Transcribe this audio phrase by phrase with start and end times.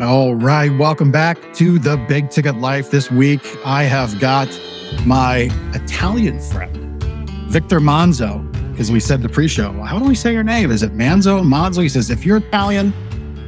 [0.00, 2.88] All right, welcome back to the Big Ticket Life.
[2.88, 4.48] This week, I have got
[5.04, 7.02] my Italian friend,
[7.48, 9.72] Victor Manzo, because we said the pre-show.
[9.72, 10.70] How do we say your name?
[10.70, 11.42] Is it Manzo?
[11.42, 11.82] Manzo?
[11.82, 12.94] He says if you're Italian,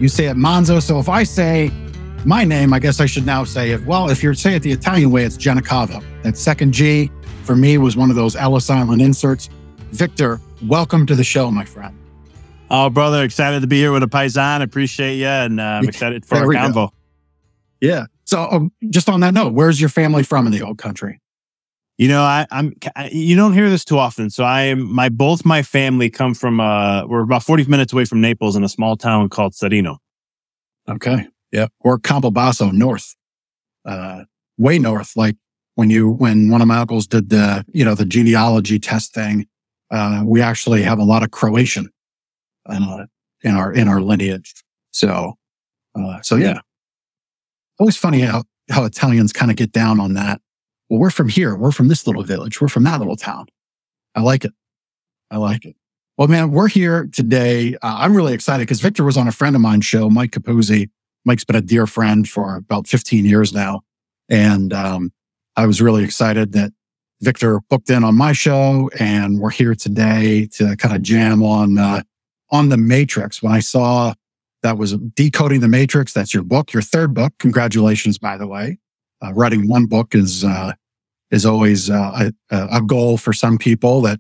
[0.01, 0.83] you say it Manzo.
[0.83, 1.71] So if I say
[2.25, 3.87] my name, I guess I should now say it.
[3.87, 6.03] Well, if you say it the Italian way, it's Giannicavo.
[6.25, 7.12] That second G
[7.45, 9.51] for me was one of those Ellis Island inserts.
[9.93, 12.00] Victor, welcome to the show, my friend.
[12.71, 14.62] Oh, brother, excited to be here with a Paisan.
[14.62, 15.27] Appreciate you.
[15.27, 16.91] And uh, I'm excited for our convo.
[17.80, 18.06] Yeah.
[18.24, 21.20] So, um, just on that note, where's your family from in the old country?
[21.98, 22.73] You know, I, am
[23.11, 24.30] You don't hear this too often.
[24.30, 24.91] So I am.
[24.91, 26.61] My both my family come from.
[26.61, 29.97] Uh, we're about 40 minutes away from Naples in a small town called Serino.
[30.89, 31.27] Okay.
[31.50, 31.66] Yeah.
[31.80, 33.16] Or Campobasso, north,
[33.84, 34.25] uh,
[34.56, 35.16] way north.
[35.16, 35.37] Like
[35.75, 39.47] when you when one of my uncles did the you know the genealogy test thing,
[39.91, 41.91] uh, we actually have a lot of Croatian
[42.70, 43.06] uh,
[43.42, 44.55] in our in our lineage.
[44.92, 45.34] So,
[45.98, 46.61] uh, so yeah,
[47.78, 50.41] always funny how how Italians kind of get down on that.
[50.89, 51.56] Well, we're from here.
[51.56, 52.61] We're from this little village.
[52.61, 53.47] We're from that little town.
[54.14, 54.53] I like it.
[55.30, 55.77] I like it.
[56.17, 57.75] Well, man, we're here today.
[57.77, 60.91] Uh, I'm really excited because Victor was on a friend of mine's show, Mike Capuzzi.
[61.25, 63.83] Mike's been a dear friend for about 15 years now.
[64.28, 65.12] And um,
[65.56, 66.73] I was really excited that
[67.23, 71.78] Victor booked in on my show and we're here today to kind of jam on
[71.78, 72.02] uh,
[72.51, 74.15] on the Matrix when I saw
[74.62, 76.12] that was decoding the Matrix.
[76.12, 77.33] That's your book, your third book.
[77.39, 78.79] Congratulations, by the way.
[79.23, 80.73] Uh, writing one book is uh,
[81.31, 84.19] is always uh, a, a, goal for some people that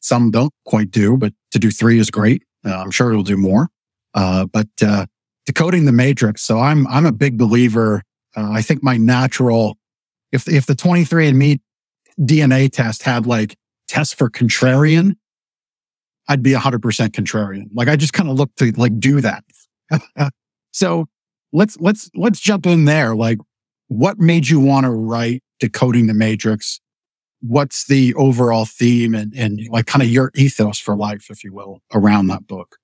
[0.00, 2.42] some don't quite do, but to do three is great.
[2.66, 3.68] Uh, I'm sure you'll do more.
[4.14, 5.06] Uh, but uh,
[5.46, 6.42] decoding the Matrix.
[6.42, 8.02] So I'm I'm a big believer.
[8.34, 9.76] I think my natural,
[10.32, 11.60] if if the 23andMe
[12.18, 13.56] DNA test had like
[13.88, 15.16] tests for contrarian,
[16.28, 17.66] I'd be 100% contrarian.
[17.74, 19.44] Like I just kind of look to like do that.
[20.72, 21.06] so
[21.52, 23.14] let's let's let's jump in there.
[23.14, 23.38] Like
[23.88, 26.80] what made you want to write decoding the matrix?
[27.40, 31.52] What's the overall theme and, and like kind of your ethos for life, if you
[31.52, 32.76] will, around that book?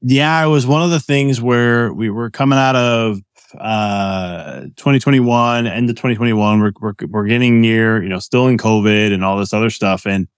[0.00, 3.18] Yeah, it was one of the things where we were coming out of
[3.58, 9.10] uh 2021 end of 2021 we're, we're we're getting near you know still in covid
[9.10, 10.28] and all this other stuff and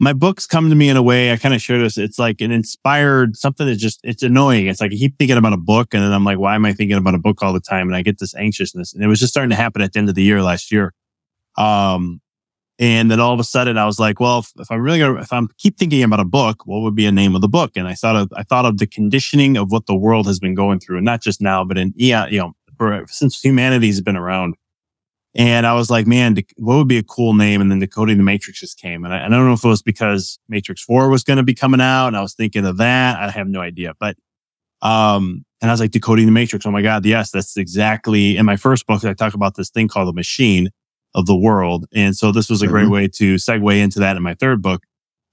[0.00, 1.98] my books come to me in a way I kind of share this.
[1.98, 4.66] It's like an inspired something that just it's annoying.
[4.66, 6.72] It's like I keep thinking about a book and then I'm like, why am I
[6.72, 7.86] thinking about a book all the time?
[7.86, 8.94] And I get this anxiousness.
[8.94, 10.94] And it was just starting to happen at the end of the year last year.
[11.58, 12.22] Um,
[12.78, 15.20] and then all of a sudden I was like, well, if, if I'm really gonna
[15.20, 17.72] if I'm keep thinking about a book, what would be a name of the book?
[17.76, 20.54] And I thought of I thought of the conditioning of what the world has been
[20.54, 24.16] going through, and not just now, but in yeah, you know, for, since humanity's been
[24.16, 24.54] around.
[25.34, 27.60] And I was like, man, what would be a cool name?
[27.60, 29.04] And then Decoding the Matrix just came.
[29.04, 31.54] And I, I don't know if it was because Matrix 4 was going to be
[31.54, 33.16] coming out and I was thinking of that.
[33.16, 33.94] I have no idea.
[34.00, 34.16] But,
[34.82, 36.66] um, and I was like, Decoding the Matrix.
[36.66, 37.06] Oh my God.
[37.06, 39.04] Yes, that's exactly in my first book.
[39.04, 40.70] I talk about this thing called the machine
[41.14, 41.86] of the world.
[41.94, 42.92] And so this was a great mm-hmm.
[42.92, 44.82] way to segue into that in my third book.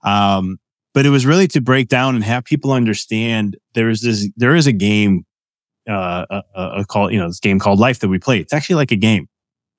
[0.03, 0.58] Um,
[0.94, 4.56] but it was really to break down and have people understand there is this, there
[4.56, 5.25] is a game,
[5.90, 8.40] uh, a, a, a you know, this game called life that we play.
[8.40, 9.28] It's actually like a game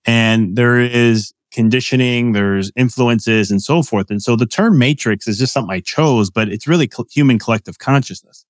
[0.08, 4.10] and there is conditioning, there's influences and so forth.
[4.10, 7.78] And so the term matrix is just something I chose, but it's really human collective
[7.78, 8.46] consciousness.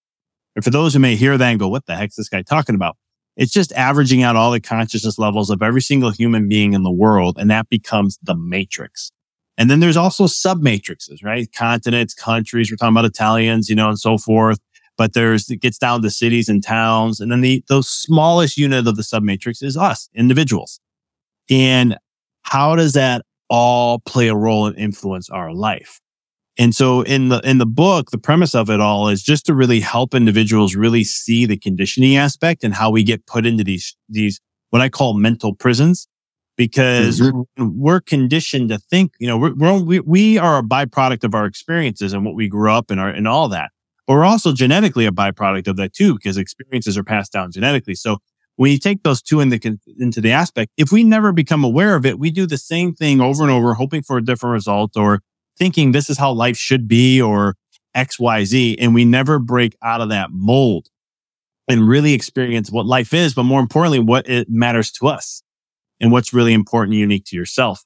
[0.55, 2.77] And for those who may hear that and go, what the heck's this guy talking
[2.77, 2.97] about?
[3.37, 6.93] It's just averaging out all the consciousness levels of every single human being in the
[6.93, 7.39] world.
[7.41, 9.11] And that becomes the matrix.
[9.57, 11.53] And then there's also sub matrices, right?
[11.53, 12.71] Continents, countries.
[12.71, 14.61] We're talking about Italians, you know, and so forth.
[14.97, 17.19] But there's, it gets down to cities and towns.
[17.19, 20.79] And then the, the smallest unit of the sub matrix is us, individuals.
[21.51, 21.97] And
[22.43, 26.01] how does that all play a role and influence our life?
[26.59, 29.55] And so in the, in the book, the premise of it all is just to
[29.55, 33.97] really help individuals really see the conditioning aspect and how we get put into these,
[34.09, 36.09] these, what I call mental prisons
[36.57, 37.69] because mm-hmm.
[37.79, 41.47] we're conditioned to think, you know, we're, we're, we, we are a byproduct of our
[41.47, 43.71] experiences and what we grew up in our, and all that.
[44.09, 47.95] But we're also genetically a byproduct of that too, because experiences are passed down genetically.
[47.95, 48.19] So
[48.59, 52.05] when you take those two into, into the aspect, if we never become aware of
[52.05, 55.21] it, we do the same thing over and over, hoping for a different result or
[55.57, 57.55] thinking this is how life should be or
[57.95, 58.77] X, Y, Z.
[58.81, 60.89] And we never break out of that mold
[61.69, 65.45] and really experience what life is, but more importantly, what it matters to us
[66.01, 67.85] and what's really important unique to yourself.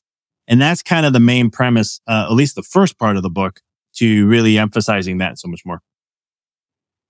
[0.48, 3.30] And that's kind of the main premise, uh, at least the first part of the
[3.30, 3.60] book
[3.96, 5.82] to really emphasizing that so much more.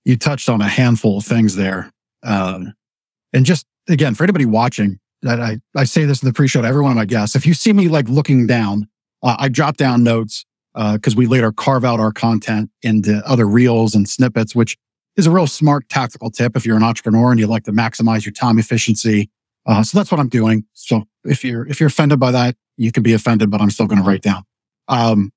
[0.03, 1.93] You touched on a handful of things there.
[2.23, 2.73] Um,
[3.33, 6.67] and just again, for anybody watching, that I, I say this in the pre-show to
[6.67, 7.35] every one of my guests.
[7.35, 8.87] If you see me like looking down,
[9.21, 13.47] uh, I jot down notes because uh, we later carve out our content into other
[13.47, 14.75] reels and snippets, which
[15.15, 18.25] is a real smart tactical tip if you're an entrepreneur and you like to maximize
[18.25, 19.29] your time efficiency.
[19.65, 20.65] Uh, so that's what I'm doing.
[20.73, 23.87] So if you're if you're offended by that, you can be offended, but I'm still
[23.87, 24.43] going to write down.
[24.87, 25.31] Um,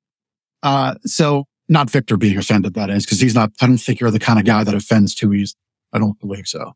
[0.63, 3.53] uh, so not Victor being offended, that is, because he's not.
[3.61, 5.55] I don't think you're the kind of guy that offends too easy.
[5.93, 6.75] I don't believe so.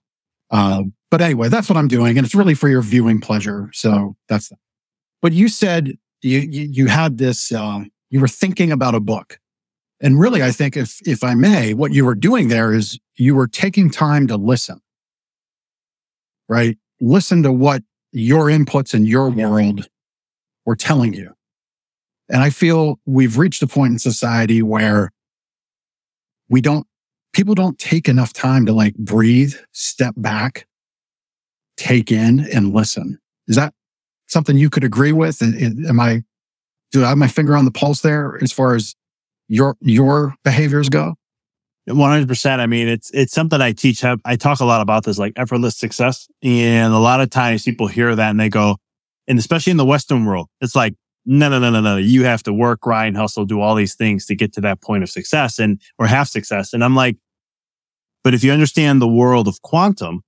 [0.50, 3.70] Um, but anyway, that's what I'm doing, and it's really for your viewing pleasure.
[3.72, 4.48] So that's.
[4.48, 4.58] That.
[5.22, 5.92] But you said
[6.22, 7.52] you you, you had this.
[7.52, 9.38] Uh, you were thinking about a book,
[10.00, 13.34] and really, I think if if I may, what you were doing there is you
[13.34, 14.80] were taking time to listen.
[16.48, 17.82] Right, listen to what
[18.12, 19.88] your inputs in your world
[20.66, 21.32] were telling you.
[22.28, 25.10] And I feel we've reached a point in society where
[26.48, 26.86] we don't,
[27.32, 30.66] people don't take enough time to like breathe, step back,
[31.76, 33.18] take in and listen.
[33.48, 33.72] Is that
[34.28, 35.42] something you could agree with?
[35.42, 36.22] Am I,
[36.92, 38.94] do I have my finger on the pulse there as far as
[39.48, 41.14] your, your behaviors go?
[41.88, 42.58] 100%.
[42.58, 44.04] I mean, it's, it's something I teach.
[44.04, 46.28] I talk a lot about this, like effortless success.
[46.42, 48.76] And a lot of times people hear that and they go,
[49.26, 50.94] and especially in the Western world, it's like,
[51.26, 51.96] no, no, no, no, no.
[51.96, 55.02] You have to work, grind, hustle, do all these things to get to that point
[55.02, 56.72] of success and, or have success.
[56.72, 57.16] And I'm like,
[58.24, 60.22] but if you understand the world of quantum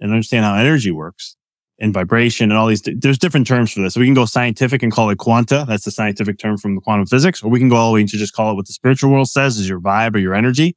[0.00, 1.36] and understand how energy works
[1.78, 3.94] and vibration and all these, there's different terms for this.
[3.94, 5.64] So we can go scientific and call it quanta.
[5.66, 8.00] That's the scientific term from the quantum physics, or we can go all the way
[8.02, 10.76] into just call it what the spiritual world says is your vibe or your energy.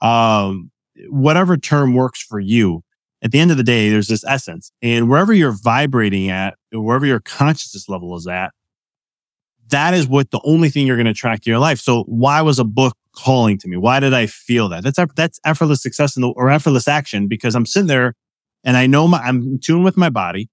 [0.00, 0.70] Um,
[1.08, 2.82] whatever term works for you
[3.22, 4.70] at the end of the day, there's this essence.
[4.82, 8.52] And wherever you're vibrating at, wherever your consciousness level is at,
[9.68, 11.78] that is what the only thing you're going to attract in your life.
[11.78, 13.76] So why was a book calling to me?
[13.76, 14.84] Why did I feel that?
[14.84, 18.14] That's, that's effortless success the, or effortless action because I'm sitting there
[18.64, 20.48] and I know my, I'm in tune with my body.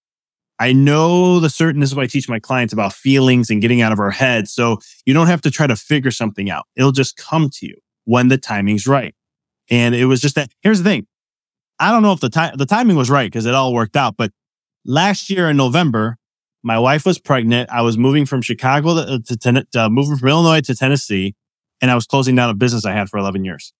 [0.59, 3.81] I know the certain, this is what I teach my clients about feelings and getting
[3.81, 4.53] out of our heads.
[4.53, 6.65] So you don't have to try to figure something out.
[6.75, 7.75] It'll just come to you
[8.05, 9.15] when the timing's right.
[9.69, 10.51] And it was just that.
[10.61, 11.07] Here's the thing.
[11.79, 14.15] I don't know if the time, the timing was right because it all worked out,
[14.15, 14.31] but
[14.85, 16.17] last year in November,
[16.63, 17.69] my wife was pregnant.
[17.69, 21.35] I was moving from Chicago to, to, to uh, moving from Illinois to Tennessee,
[21.81, 23.73] and I was closing down a business I had for 11 years.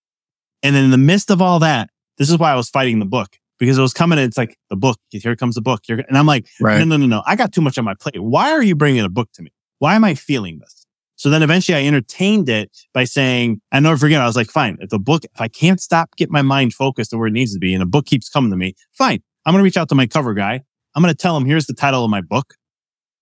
[0.62, 3.06] And then in the midst of all that, this is why I was fighting the
[3.06, 4.19] book because it was coming.
[4.19, 5.00] it's like the book.
[5.09, 5.81] Here comes the book.
[5.88, 6.80] and I'm like, right.
[6.80, 7.24] no, no, no, no.
[7.25, 8.21] I got too much on my plate.
[8.21, 9.51] Why are you bringing a book to me?
[9.79, 10.86] Why am I feeling this?
[11.15, 14.19] So then eventually I entertained it by saying, I never forget.
[14.19, 14.77] I was like, fine.
[14.81, 17.53] If the book, if I can't stop, get my mind focused on where it needs
[17.53, 19.21] to be, and a book keeps coming to me, fine.
[19.45, 20.62] I'm going to reach out to my cover guy.
[20.95, 22.56] I'm going to tell him, here's the title of my book.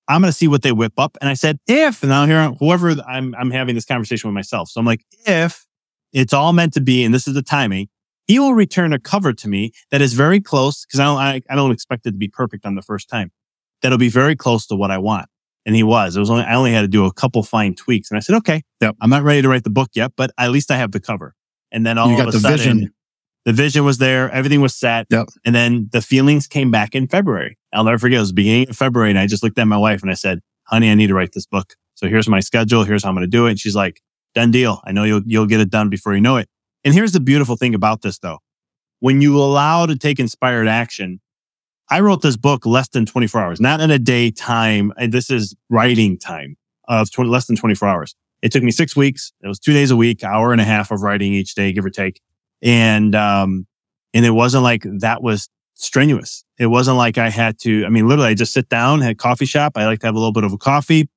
[0.07, 1.18] I'm going to see what they whip up.
[1.21, 4.69] And I said, if, and now here, whoever I'm, I'm having this conversation with myself.
[4.69, 5.65] So I'm like, if
[6.12, 7.88] it's all meant to be, and this is the timing,
[8.27, 11.42] he will return a cover to me that is very close because I don't, I,
[11.50, 13.31] I don't expect it to be perfect on the first time.
[13.81, 15.27] That'll be very close to what I want.
[15.65, 16.15] And he was.
[16.15, 18.36] It was only I only had to do a couple fine tweaks, and I said,
[18.38, 18.95] "Okay, yep.
[19.00, 21.36] I'm not ready to write the book yet, but at least I have the cover."
[21.71, 22.94] And then all you got of a the sudden, vision.
[23.45, 25.27] The vision was there, everything was set, yep.
[25.45, 27.57] and then the feelings came back in February.
[27.73, 28.17] I'll never forget.
[28.17, 30.41] It was beginning of February, and I just looked at my wife and I said,
[30.65, 31.75] "Honey, I need to write this book.
[31.95, 32.83] So here's my schedule.
[32.83, 34.01] Here's how I'm going to do it." And she's like,
[34.35, 34.81] "Done deal.
[34.85, 36.49] I know you'll you'll get it done before you know it."
[36.83, 38.39] And here's the beautiful thing about this, though:
[38.99, 41.19] when you allow to take inspired action,
[41.89, 44.93] I wrote this book less than 24 hours, not in a day time.
[45.09, 46.57] This is writing time
[46.88, 48.15] of 20, less than 24 hours.
[48.41, 49.33] It took me six weeks.
[49.43, 51.85] It was two days a week, hour and a half of writing each day, give
[51.85, 52.21] or take.
[52.61, 53.67] And, um,
[54.13, 56.43] and it wasn't like that was strenuous.
[56.59, 59.45] It wasn't like I had to, I mean, literally I just sit down, had coffee
[59.45, 59.74] shop.
[59.75, 61.09] I like to have a little bit of a coffee,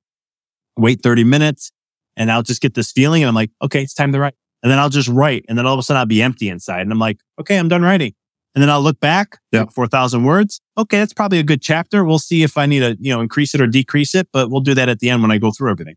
[0.77, 1.71] wait 30 minutes
[2.17, 3.23] and I'll just get this feeling.
[3.23, 4.35] And I'm like, okay, it's time to write.
[4.63, 5.45] And then I'll just write.
[5.47, 6.81] And then all of a sudden I'll be empty inside.
[6.81, 8.13] And I'm like, okay, I'm done writing.
[8.55, 9.73] And then I'll look back, yep.
[9.73, 10.61] 4,000 words.
[10.77, 12.05] Okay, that's probably a good chapter.
[12.05, 14.61] We'll see if I need to, you know, increase it or decrease it, but we'll
[14.61, 15.95] do that at the end when I go through everything.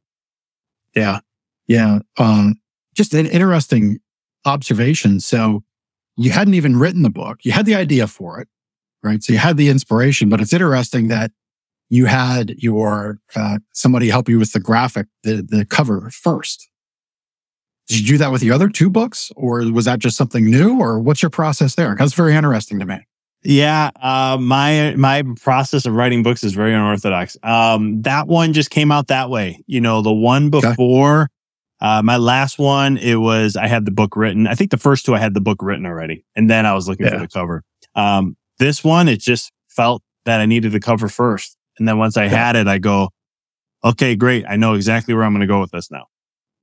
[0.95, 1.21] Yeah.
[1.69, 2.01] Yeah.
[2.17, 2.57] Um,
[2.95, 4.01] just an interesting
[4.45, 5.21] observation.
[5.21, 5.63] So
[6.17, 7.41] you hadn't even written the book.
[7.45, 8.49] You had the idea for it,
[9.03, 9.23] right?
[9.23, 11.31] So you had the inspiration, but it's interesting that
[11.91, 16.69] you had your, uh, somebody help you with the graphic, the, the cover first.
[17.89, 20.79] Did you do that with the other two books or was that just something new
[20.79, 21.97] or what's your process there?
[21.99, 22.99] That's very interesting to me.
[23.45, 27.37] Yeah, uh, my my process of writing books is very unorthodox.
[27.43, 29.63] Um, that one just came out that way.
[29.67, 31.33] You know, the one before, okay.
[31.81, 34.47] Uh, my last one, it was I had the book written.
[34.47, 36.89] I think the first two I had the book written already, and then I was
[36.89, 37.13] looking yeah.
[37.13, 37.63] for the cover.
[37.95, 42.17] Um, this one, it just felt that I needed the cover first, and then once
[42.17, 42.31] I yeah.
[42.31, 43.11] had it, I go,
[43.85, 46.07] okay, great, I know exactly where I'm going to go with this now.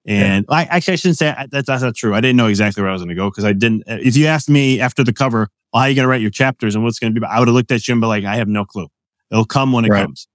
[0.08, 0.56] And yeah.
[0.56, 2.14] I actually I shouldn't say that's, that's not true.
[2.14, 3.84] I didn't know exactly where I was going to go because I didn't.
[3.88, 6.30] If you asked me after the cover, well, how are you going to write your
[6.30, 8.24] chapters and what's going to be, I would have looked at you and be like,
[8.24, 8.88] I have no clue.
[9.32, 10.04] It'll come when it right.
[10.04, 10.28] comes.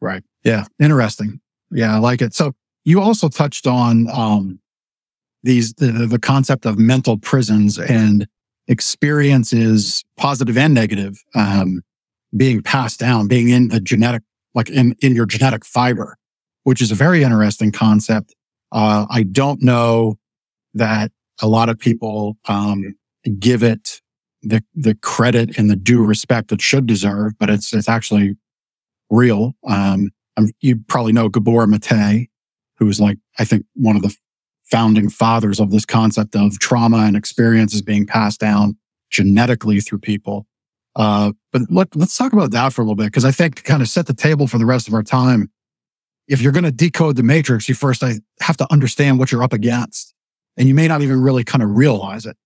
[0.00, 0.22] Right.
[0.44, 0.64] Yeah.
[0.80, 1.40] Interesting.
[1.70, 2.34] Yeah, I like it.
[2.34, 4.60] So you also touched on um,
[5.42, 8.26] these, the, the concept of mental prisons and
[8.68, 11.82] experiences, positive and negative, um,
[12.36, 14.22] being passed down, being in the genetic,
[14.54, 16.16] like in, in your genetic fiber,
[16.64, 18.34] which is a very interesting concept.
[18.72, 20.18] Uh, I don't know
[20.74, 21.10] that
[21.42, 22.94] a lot of people, um,
[23.38, 24.00] give it
[24.42, 28.36] the, the credit and the due respect it should deserve, but it's, it's actually
[29.10, 29.52] real.
[29.66, 30.10] Um,
[30.60, 32.29] you probably know Gabor Mate,
[32.80, 34.12] who's like, I think one of the
[34.64, 38.76] founding fathers of this concept of trauma and experiences being passed down
[39.10, 40.46] genetically through people.
[40.96, 43.62] Uh, but let, let's talk about that for a little bit, because I think to
[43.62, 45.50] kind of set the table for the rest of our time,
[46.26, 48.02] if you're going to decode the matrix, you first
[48.40, 50.14] have to understand what you're up against.
[50.56, 52.36] And you may not even really kind of realize it.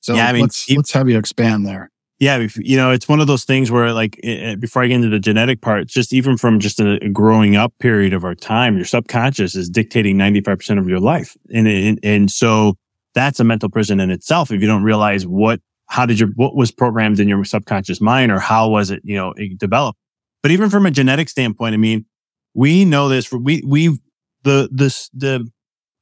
[0.00, 1.90] So yeah, I mean, let's, let's have you expand there.
[2.20, 4.96] Yeah, you know, it's one of those things where, like, eh, eh, before I get
[4.96, 8.76] into the genetic part, just even from just a growing up period of our time,
[8.76, 12.74] your subconscious is dictating ninety five percent of your life, and, and and so
[13.14, 14.50] that's a mental prison in itself.
[14.50, 18.30] If you don't realize what, how did your what was programmed in your subconscious mind,
[18.30, 19.98] or how was it, you know, it developed.
[20.42, 22.04] But even from a genetic standpoint, I mean,
[22.52, 23.32] we know this.
[23.32, 23.98] We we
[24.42, 25.48] the this the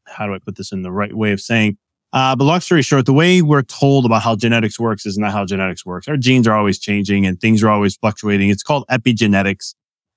[0.09, 1.79] how do I put this in the right way of saying
[2.13, 5.33] uh, but long story short, the way we're told about how genetics works is not
[5.33, 6.09] how genetics works.
[6.09, 8.49] Our genes are always changing and things are always fluctuating.
[8.49, 9.75] It's called epigenetics.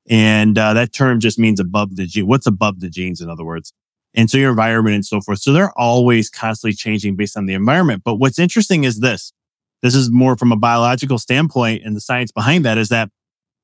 [0.10, 2.28] And uh, that term just means above the gene.
[2.28, 3.74] What's above the genes, in other words?
[4.14, 5.40] And so your environment and so forth.
[5.40, 8.04] So they're always constantly changing based on the environment.
[8.04, 9.34] But what's interesting is this.
[9.82, 13.10] This is more from a biological standpoint and the science behind that is that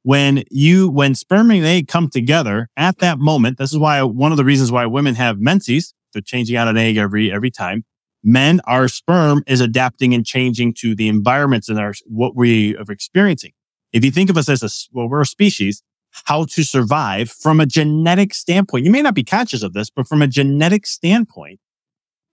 [0.03, 4.31] when you, when sperm and egg come together at that moment, this is why one
[4.31, 5.93] of the reasons why women have menses.
[6.13, 7.83] They're changing out an egg every, every time
[8.27, 12.91] men, our sperm is adapting and changing to the environments and our, what we are
[12.91, 13.53] experiencing.
[13.93, 15.81] If you think of us as a, well, we're a species,
[16.25, 18.85] how to survive from a genetic standpoint.
[18.85, 21.59] You may not be conscious of this, but from a genetic standpoint,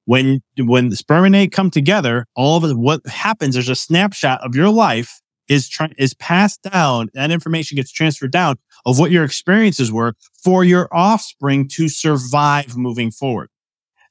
[0.04, 4.44] when, when the sperm and egg come together, all of what happens, there's a snapshot
[4.44, 7.08] of your life is, trying, is passed down.
[7.14, 12.76] That information gets transferred down of what your experiences were for your offspring to survive
[12.76, 13.48] moving forward.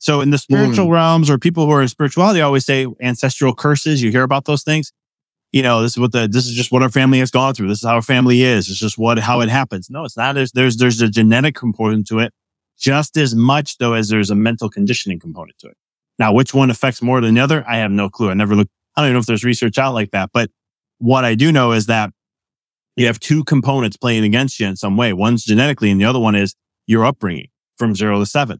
[0.03, 0.91] So in the spiritual mm.
[0.91, 4.03] realms or people who are in spirituality always say ancestral curses.
[4.03, 4.91] You hear about those things.
[5.53, 7.69] You know, this is what the, this is just what our family has gone through.
[7.69, 8.69] This is how our family is.
[8.69, 9.89] It's just what, how it happens.
[9.89, 10.35] No, it's not.
[10.35, 12.33] There's, there's, there's a genetic component to it
[12.77, 15.77] just as much though as there's a mental conditioning component to it.
[16.19, 17.63] Now, which one affects more than the other?
[17.65, 18.29] I have no clue.
[18.29, 18.71] I never looked.
[18.97, 20.51] I don't even know if there's research out like that, but
[20.97, 22.11] what I do know is that
[22.97, 25.13] you have two components playing against you in some way.
[25.13, 26.55] One's genetically and the other one is
[26.87, 28.59] your upbringing from zero to seven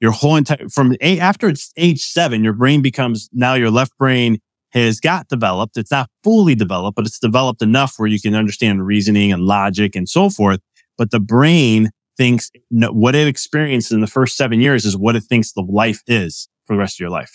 [0.00, 3.96] your whole entire from eight, after it's age seven, your brain becomes now your left
[3.98, 4.38] brain
[4.70, 5.76] has got developed.
[5.76, 9.96] It's not fully developed, but it's developed enough where you can understand reasoning and logic
[9.96, 10.60] and so forth.
[10.98, 15.22] But the brain thinks what it experienced in the first seven years is what it
[15.22, 17.32] thinks the life is for the rest of your life.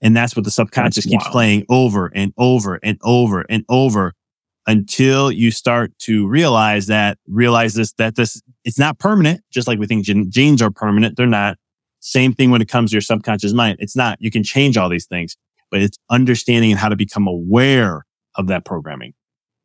[0.00, 4.14] And that's what the subconscious keeps playing over and over and over and over
[4.66, 9.78] until you start to realize that, realize this, that this, it's not permanent, just like
[9.78, 11.16] we think gen- genes are permanent.
[11.16, 11.56] They're not.
[12.00, 13.76] Same thing when it comes to your subconscious mind.
[13.80, 14.18] It's not.
[14.20, 15.36] You can change all these things,
[15.70, 18.04] but it's understanding and how to become aware
[18.34, 19.14] of that programming,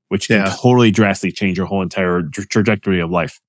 [0.09, 0.55] which can yeah.
[0.55, 3.39] totally drastically change your whole entire tra- trajectory of life.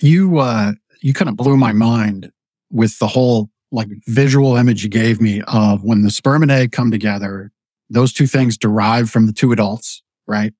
[0.00, 2.30] You, uh, you kind of blew my mind
[2.70, 6.70] with the whole like visual image you gave me of when the sperm and egg
[6.70, 7.50] come together.
[7.90, 10.52] Those two things derive from the two adults right?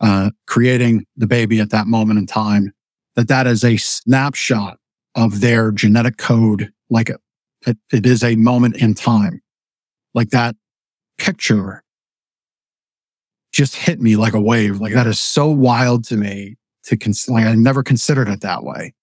[0.00, 2.72] Uh, creating the baby at that moment in time,
[3.16, 4.78] that that is a snapshot
[5.14, 6.72] of their genetic code.
[6.90, 7.10] Like
[7.66, 9.42] it, it is a moment in time.
[10.14, 10.56] Like that
[11.18, 11.82] picture
[13.52, 14.80] just hit me like a wave.
[14.80, 18.64] Like that is so wild to me to cons- like I never considered it that
[18.64, 18.94] way.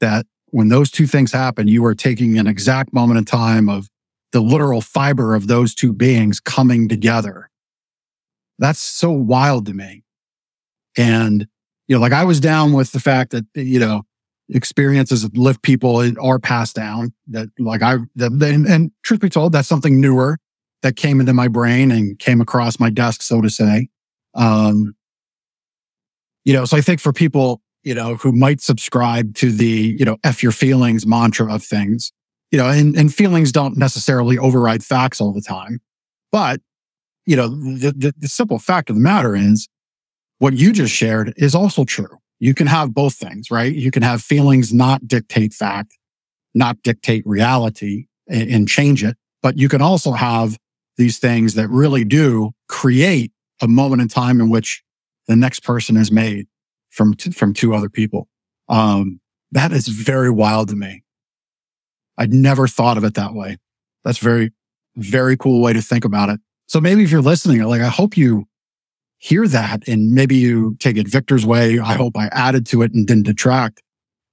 [0.00, 3.88] That when those two things happen, you are taking an exact moment in time of
[4.32, 7.50] the literal fiber of those two beings coming together
[8.58, 10.02] that's so wild to me.
[10.96, 11.46] And,
[11.88, 14.02] you know, like I was down with the fact that, you know,
[14.48, 19.52] experiences that lift people are passed down that like I, and, and truth be told,
[19.52, 20.38] that's something newer
[20.82, 23.88] that came into my brain and came across my desk, so to say.
[24.34, 24.94] Um,
[26.44, 30.04] you know, so I think for people, you know, who might subscribe to the, you
[30.04, 32.12] know, F your feelings mantra of things,
[32.50, 35.80] you know, and, and feelings don't necessarily override facts all the time,
[36.30, 36.60] but
[37.26, 39.68] you know, the, the, the simple fact of the matter is
[40.38, 42.18] what you just shared is also true.
[42.38, 43.74] You can have both things, right?
[43.74, 45.96] You can have feelings not dictate fact,
[46.54, 49.16] not dictate reality and, and change it.
[49.42, 50.58] But you can also have
[50.96, 54.82] these things that really do create a moment in time in which
[55.28, 56.46] the next person is made
[56.90, 58.28] from, t- from two other people.
[58.68, 59.20] Um,
[59.52, 61.02] that is very wild to me.
[62.18, 63.58] I'd never thought of it that way.
[64.04, 64.52] That's very,
[64.96, 66.40] very cool way to think about it.
[66.66, 68.46] So maybe if you're listening, like, I hope you
[69.18, 71.78] hear that and maybe you take it Victor's way.
[71.78, 73.82] I hope I added to it and didn't detract,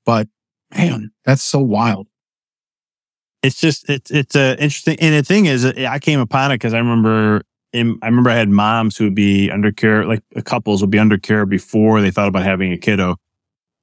[0.06, 0.28] but
[0.76, 2.08] man, that's so wild.
[3.42, 4.98] It's just, it's, it's a interesting.
[5.00, 7.42] And the thing is, uh, I came upon it because I remember
[7.74, 10.92] in, I remember I had moms who would be under care, like uh, couples would
[10.92, 13.18] be under care before they thought about having a kiddo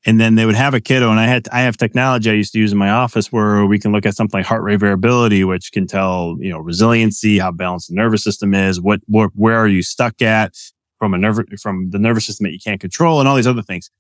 [0.07, 2.53] and then they would have a kiddo and i had i have technology i used
[2.53, 5.45] to use in my office where we can look at something like heart rate variability
[5.45, 9.57] which can tell you know resiliency how balanced the nervous system is what, what where
[9.57, 10.55] are you stuck at
[11.01, 13.63] from a nerve from the nervous system that you can't control and all these other
[13.63, 13.91] things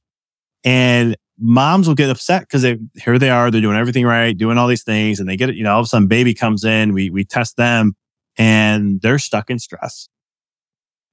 [0.62, 4.57] and moms will get upset because they here they are they're doing everything right doing
[4.57, 6.64] all these things and they get it you know all of a sudden baby comes
[6.64, 7.97] in we we test them
[8.38, 10.09] and they're stuck in stress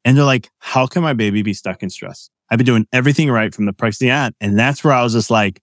[0.06, 3.30] and they're like how can my baby be stuck in stress I've been doing everything
[3.30, 4.34] right from the pricing on.
[4.40, 5.62] And that's where I was just like,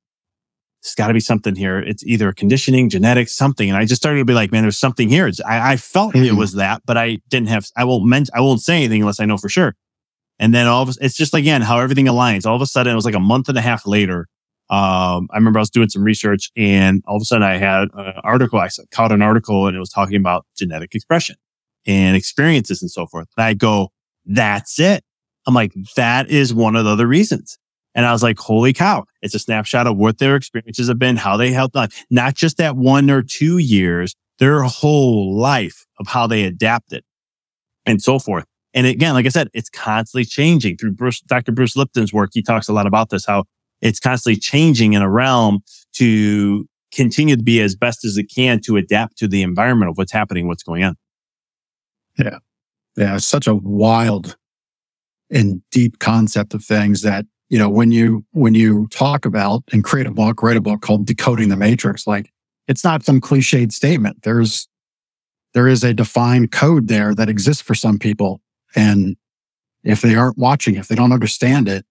[0.83, 1.79] there's got to be something here.
[1.79, 3.71] It's either conditioning, genetics, something.
[3.71, 5.31] And I just started to be like, man, there's something here.
[5.47, 6.27] I, I, felt mm.
[6.27, 9.19] it was that, but I didn't have, I won't mention, I won't say anything unless
[9.19, 9.75] I know for sure.
[10.39, 12.47] And then all of a, it's just again, how everything aligns.
[12.47, 14.27] All of a sudden it was like a month and a half later.
[14.71, 17.89] Um, I remember I was doing some research and all of a sudden I had
[17.95, 18.59] an article.
[18.59, 21.37] I caught an article and it was talking about genetic expression
[21.87, 23.29] and experiences and so forth.
[23.37, 23.91] And I go,
[24.25, 25.05] that's it.
[25.47, 27.59] I'm like, that is one of the other reasons.
[27.95, 31.17] And I was like, holy cow, it's a snapshot of what their experiences have been,
[31.17, 31.77] how they helped
[32.11, 37.05] not just that one or two years, their whole life of how they adapted
[37.87, 38.47] and so forth.
[38.75, 41.53] And again, like I said, it's constantly changing through Bruce, Dr.
[41.53, 42.31] Bruce Lipton's work.
[42.35, 43.45] He talks a lot about this, how
[43.81, 45.61] it's constantly changing in a realm
[45.95, 49.97] to continue to be as best as it can to adapt to the environment of
[49.97, 50.97] what's happening, what's going on.
[52.19, 52.39] Yeah.
[52.97, 53.17] Yeah.
[53.17, 54.37] It's such a wild
[55.31, 59.85] and deep concept of things that, you know, when you, when you talk about and
[59.85, 62.31] create a book, write a book called Decoding the Matrix, like
[62.67, 64.23] it's not some cliched statement.
[64.23, 64.69] There's,
[65.53, 68.41] there is a defined code there that exists for some people.
[68.75, 69.17] And
[69.83, 71.85] if they aren't watching, if they don't understand it,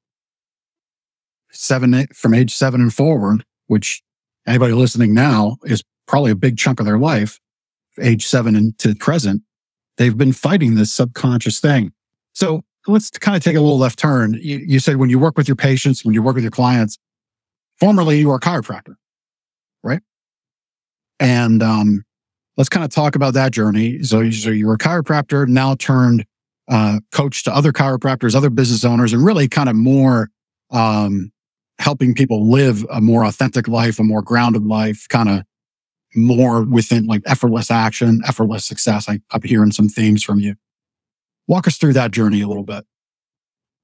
[1.52, 4.02] seven, from age seven and forward, which
[4.48, 7.39] anybody listening now is probably a big chunk of their life,
[8.02, 9.43] age seven and to present,
[9.98, 11.91] they've been fighting this subconscious thing.
[12.34, 14.34] So let's kind of take a little left turn.
[14.41, 16.98] You, you, said when you work with your patients, when you work with your clients,
[17.80, 18.96] formerly you were a chiropractor,
[19.84, 20.02] right?
[21.19, 22.04] And um,
[22.58, 24.02] let's kind of talk about that journey.
[24.04, 26.26] So, so you were a chiropractor, now turned
[26.74, 30.32] uh, coach to other chiropractors, other business owners, and really kind of more
[30.72, 31.32] um,
[31.78, 35.44] helping people live a more authentic life, a more grounded life, kind of
[36.16, 39.08] more within like effortless action, effortless success.
[39.08, 40.56] I, I'm hearing some themes from you.
[41.48, 42.86] Walk us through that journey a little bit.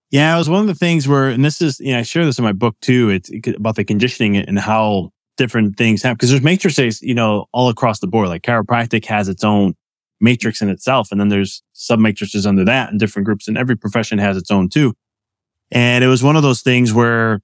[0.10, 2.25] Yeah, it was one of the things where, and this is, you know, I share
[2.25, 3.10] this in my book too.
[3.10, 7.69] It's about the conditioning and how different things happen because there's matrices, you know, all
[7.69, 8.30] across the board.
[8.30, 9.75] Like chiropractic has its own
[10.19, 13.75] matrix in itself, and then there's sub matrices under that, and different groups, and every
[13.75, 14.93] profession has its own too.
[15.71, 17.41] And it was one of those things where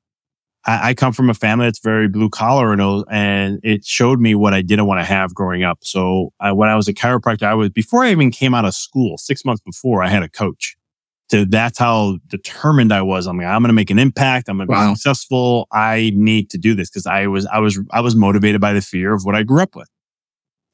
[0.65, 4.35] I, I come from a family that's very blue collar and, and it showed me
[4.35, 5.79] what I didn't want to have growing up.
[5.81, 8.73] So I, when I was a chiropractor, I was, before I even came out of
[8.73, 10.75] school, six months before I had a coach.
[11.31, 13.25] So that's how determined I was.
[13.25, 14.47] I'm like, I'm going to make an impact.
[14.47, 14.89] I'm going to wow.
[14.89, 15.67] be successful.
[15.71, 18.81] I need to do this because I was, I was, I was motivated by the
[18.81, 19.89] fear of what I grew up with.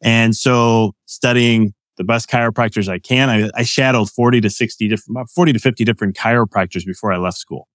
[0.02, 5.10] And so studying the best chiropractors I can, I, I shadowed 40 to 60 different,
[5.12, 7.68] about 40 to 50 different chiropractors before I left school.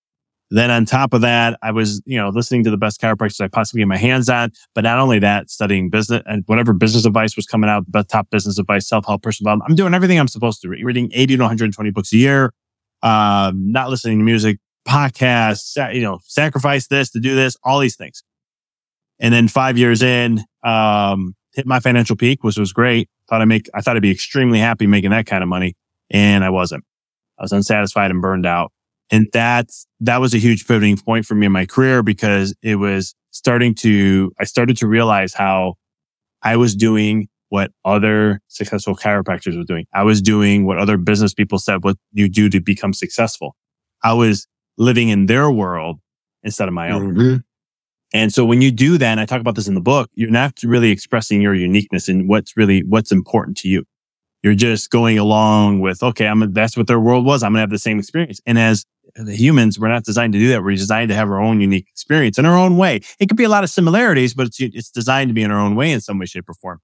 [0.51, 3.49] Then on top of that, I was, you know, listening to the best chiropractors I
[3.49, 4.51] possibly get my hands on.
[4.75, 8.31] But not only that, studying business and whatever business advice was coming out, the top
[8.31, 9.71] business advice, self-help, personal development.
[9.71, 10.69] I'm doing everything I'm supposed to.
[10.69, 12.53] Reading 80 to 120 books a year,
[13.03, 17.97] um, not listening to music, podcasts, you know, sacrifice this to do this, all these
[17.97, 18.23] things.
[19.19, 23.09] And then five years in, um, hit my financial peak, which was great.
[23.29, 25.75] Thought I make, I thought I'd be extremely happy making that kind of money.
[26.11, 26.85] And I wasn't.
[27.39, 28.73] I was unsatisfied and burned out.
[29.11, 32.77] And that's, that was a huge pivoting point for me in my career because it
[32.77, 35.75] was starting to, I started to realize how
[36.43, 39.87] I was doing what other successful chiropractors were doing.
[39.95, 43.57] I was doing what other business people said what you do to become successful.
[44.03, 46.01] I was living in their world
[46.43, 47.15] instead of my own.
[47.15, 47.37] Mm-hmm.
[48.13, 50.31] And so when you do that, and I talk about this in the book, you're
[50.31, 53.85] not really expressing your uniqueness and what's really, what's important to you.
[54.43, 57.43] You're just going along with, okay, I'm, that's what their world was.
[57.43, 58.41] I'm going to have the same experience.
[58.47, 58.85] And as
[59.27, 60.63] humans, we're not designed to do that.
[60.63, 63.01] We're designed to have our own unique experience in our own way.
[63.19, 65.59] It could be a lot of similarities, but it's, it's designed to be in our
[65.59, 66.81] own way in some way, shape, or form.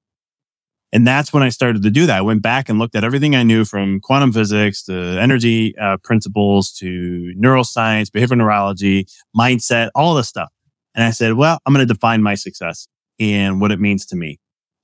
[0.92, 2.18] And that's when I started to do that.
[2.18, 5.96] I went back and looked at everything I knew from quantum physics to energy uh,
[5.98, 9.06] principles to neuroscience, behavioral neurology,
[9.37, 10.52] mindset, all this stuff.
[10.94, 12.87] And I said, well, I'm going to define my success
[13.18, 14.38] and what it means to me.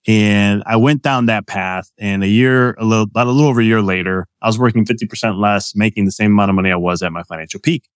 [0.06, 3.60] And I went down that path and a year, a little, about a little over
[3.60, 6.76] a year later, I was working 50% less, making the same amount of money I
[6.76, 7.88] was at my financial peak.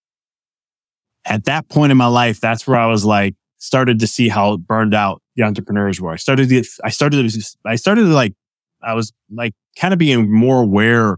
[1.24, 4.56] At that point in my life, that's where I was like, started to see how
[4.56, 6.12] burned out the entrepreneurs were.
[6.12, 8.34] I started to, I started to, I started to like,
[8.82, 11.16] I was like kind of being more aware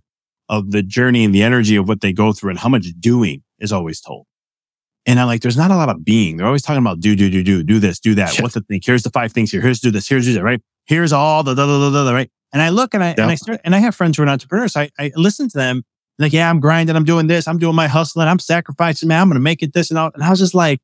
[0.51, 3.43] of the journey and the energy of what they go through and how much doing
[3.59, 4.27] is always told.
[5.07, 6.37] And I'm like, there's not a lot of being.
[6.37, 8.41] They're always talking about do, do, do, do, do this, do that.
[8.41, 8.81] What's the thing?
[8.83, 9.61] Here's the five things here.
[9.61, 10.09] Here's do this.
[10.09, 10.61] Here's do that, right?
[10.87, 12.31] Here's all the, the, the, the, the right?
[12.53, 14.77] And I look and I, and I start, and I have friends who are entrepreneurs.
[14.77, 15.83] I, I listen to them
[16.19, 16.97] like, yeah, I'm grinding.
[16.97, 17.49] I'm doing this.
[17.49, 18.29] I'm doing my hustling.
[18.29, 19.21] I'm sacrificing, man.
[19.21, 20.11] I'm going to make it this and all.
[20.15, 20.81] And I was just like,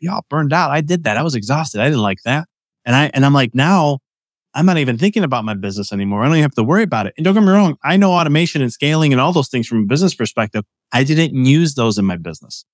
[0.00, 0.70] y'all burned out.
[0.70, 1.16] I did that.
[1.16, 1.80] I was exhausted.
[1.80, 2.48] I didn't like that.
[2.84, 4.00] And I, and I'm like, now
[4.54, 6.22] I'm not even thinking about my business anymore.
[6.22, 7.14] I don't even have to worry about it.
[7.16, 7.76] And don't get me wrong.
[7.84, 10.64] I know automation and scaling and all those things from a business perspective.
[10.92, 12.64] I didn't use those in my business.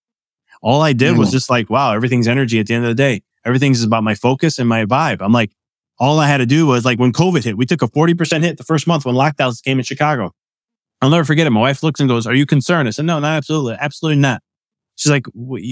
[0.63, 3.23] All I did was just like, wow, everything's energy at the end of the day.
[3.45, 5.19] Everything's about my focus and my vibe.
[5.21, 5.53] I'm like,
[5.99, 8.57] all I had to do was like when COVID hit, we took a 40% hit
[8.57, 10.33] the first month when lockdowns came in Chicago.
[11.01, 11.51] I'll never forget it.
[11.51, 12.89] My wife looks and goes, are you concerned?
[12.89, 13.77] I said, no, not absolutely.
[13.81, 14.43] Absolutely not.
[14.97, 15.27] She's like,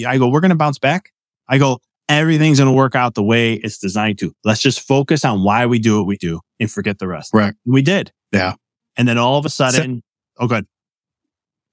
[0.06, 1.10] I go, we're going to bounce back.
[1.48, 4.32] I go, everything's going to work out the way it's designed to.
[4.44, 7.34] Let's just focus on why we do what we do and forget the rest.
[7.34, 7.54] Right.
[7.64, 8.12] We did.
[8.32, 8.54] Yeah.
[8.96, 10.02] And then all of a sudden,
[10.38, 10.66] so, oh, good.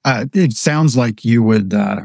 [0.03, 2.01] Uh, it sounds like you would, uh,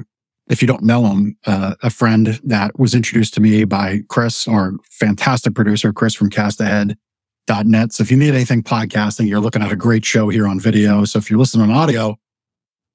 [0.48, 4.48] if you don't know him, uh, a friend that was introduced to me by Chris,
[4.48, 7.92] our fantastic producer, Chris from castahead.net.
[7.92, 11.04] So if you need anything podcasting, you're looking at a great show here on video.
[11.04, 12.16] So if you're listening on audio,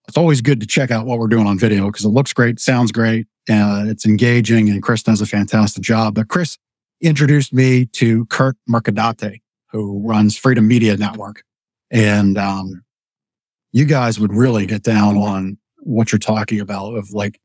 [0.08, 2.60] it's always good to check out what we're doing on video because it looks great,
[2.60, 6.16] sounds great, uh, it's engaging, and Chris does a fantastic job.
[6.16, 6.58] But Chris
[7.02, 11.44] introduced me to Kurt Mercadante, who runs Freedom Media Network.
[11.92, 12.84] And um,
[13.72, 17.39] you guys would really get down on what you're talking about of like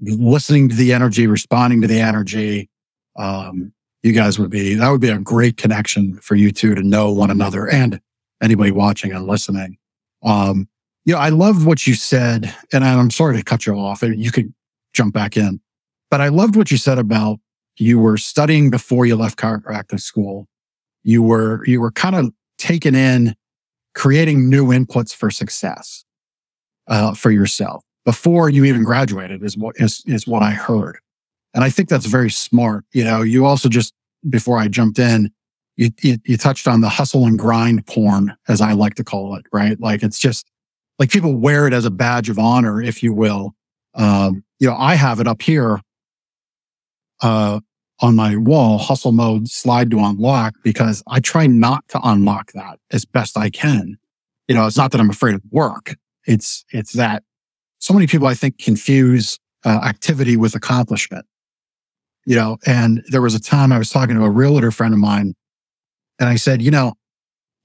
[0.00, 2.68] listening to the energy, responding to the energy.
[3.16, 6.82] Um, you guys would be, that would be a great connection for you two to
[6.82, 8.00] know one another and
[8.42, 9.78] anybody watching and listening.
[10.22, 10.68] Um,
[11.04, 14.02] you know, I loved what you said, and I'm sorry to cut you off.
[14.02, 14.52] And you could
[14.92, 15.60] jump back in,
[16.10, 17.38] but I loved what you said about
[17.78, 20.48] you were studying before you left chiropractic school.
[21.02, 23.34] You were, you were kind of taking in
[23.94, 26.04] creating new inputs for success,
[26.86, 30.96] uh, for yourself before you even graduated is what is, is what I heard.
[31.52, 32.84] And I think that's very smart.
[32.92, 33.92] You know, you also just,
[34.30, 35.30] before I jumped in,
[35.76, 39.34] you, you, you touched on the hustle and grind porn, as I like to call
[39.36, 39.78] it, right?
[39.78, 40.46] Like it's just
[40.98, 43.54] like people wear it as a badge of honor, if you will.
[43.94, 45.80] Um, you know, I have it up here,
[47.22, 47.60] uh,
[48.00, 52.78] on my wall, hustle mode slide to unlock because I try not to unlock that
[52.92, 53.98] as best I can.
[54.48, 55.96] You know, it's not that I'm afraid of work.
[56.26, 57.22] It's, it's that
[57.78, 61.26] so many people, I think, confuse uh, activity with accomplishment.
[62.24, 64.98] You know, and there was a time I was talking to a realtor friend of
[64.98, 65.34] mine
[66.18, 66.94] and I said, you know,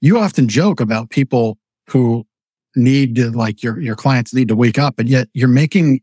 [0.00, 2.26] you often joke about people who
[2.76, 6.00] need to like your, your clients need to wake up and yet you're making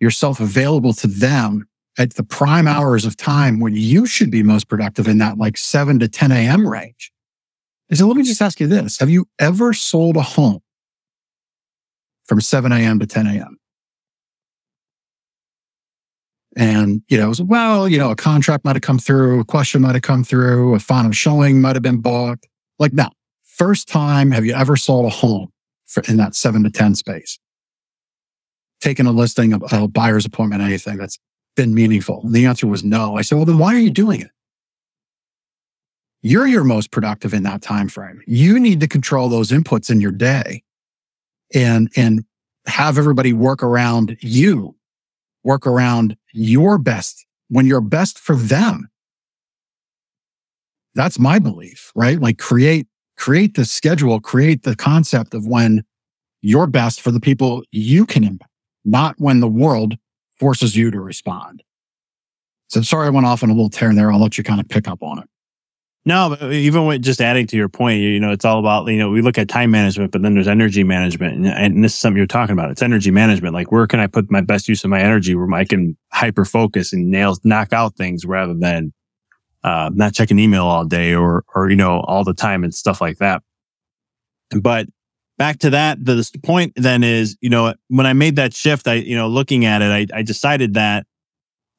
[0.00, 1.66] yourself available to them
[1.98, 5.56] at the prime hours of time when you should be most productive in that like
[5.56, 6.68] 7 to 10 a.m.
[6.68, 7.12] range.
[7.90, 8.98] I said, let me just ask you this.
[8.98, 10.60] Have you ever sold a home
[12.26, 12.98] from 7 a.m.
[12.98, 13.58] to 10 a.m.
[16.56, 19.44] And, you know, it was, well, you know, a contract might have come through, a
[19.44, 22.46] question might have come through, a final showing might have been booked.
[22.78, 23.10] Like now,
[23.44, 25.52] first time have you ever sold a home
[25.84, 27.38] for, in that seven to 10 space?
[28.80, 31.18] Taking a listing of a buyer's appointment, anything that's
[31.56, 32.22] been meaningful?
[32.24, 33.16] And the answer was no.
[33.16, 34.30] I said, well, then why are you doing it?
[36.22, 38.22] You're your most productive in that time frame.
[38.26, 40.62] You need to control those inputs in your day
[41.54, 42.24] and, and
[42.66, 44.76] have everybody work around you,
[45.44, 48.88] work around your best when you're best for them.
[50.94, 52.20] That's my belief, right?
[52.20, 55.84] Like create, create the schedule, create the concept of when
[56.40, 58.50] you're best for the people you can impact,
[58.84, 59.94] not when the world
[60.38, 61.62] forces you to respond.
[62.68, 64.10] So sorry, I went off on a little tear there.
[64.10, 65.28] I'll let you kind of pick up on it.
[66.08, 69.10] No, even with just adding to your point, you know, it's all about, you know,
[69.10, 71.34] we look at time management, but then there's energy management.
[71.34, 72.70] And, and this is something you're talking about.
[72.70, 73.54] It's energy management.
[73.54, 76.44] Like, where can I put my best use of my energy where I can hyper
[76.44, 78.92] focus and nails, knock out things rather than,
[79.64, 83.00] uh, not checking email all day or, or, you know, all the time and stuff
[83.00, 83.42] like that.
[84.50, 84.86] But
[85.38, 88.86] back to that, the, the point then is, you know, when I made that shift,
[88.86, 91.04] I, you know, looking at it, I, I decided that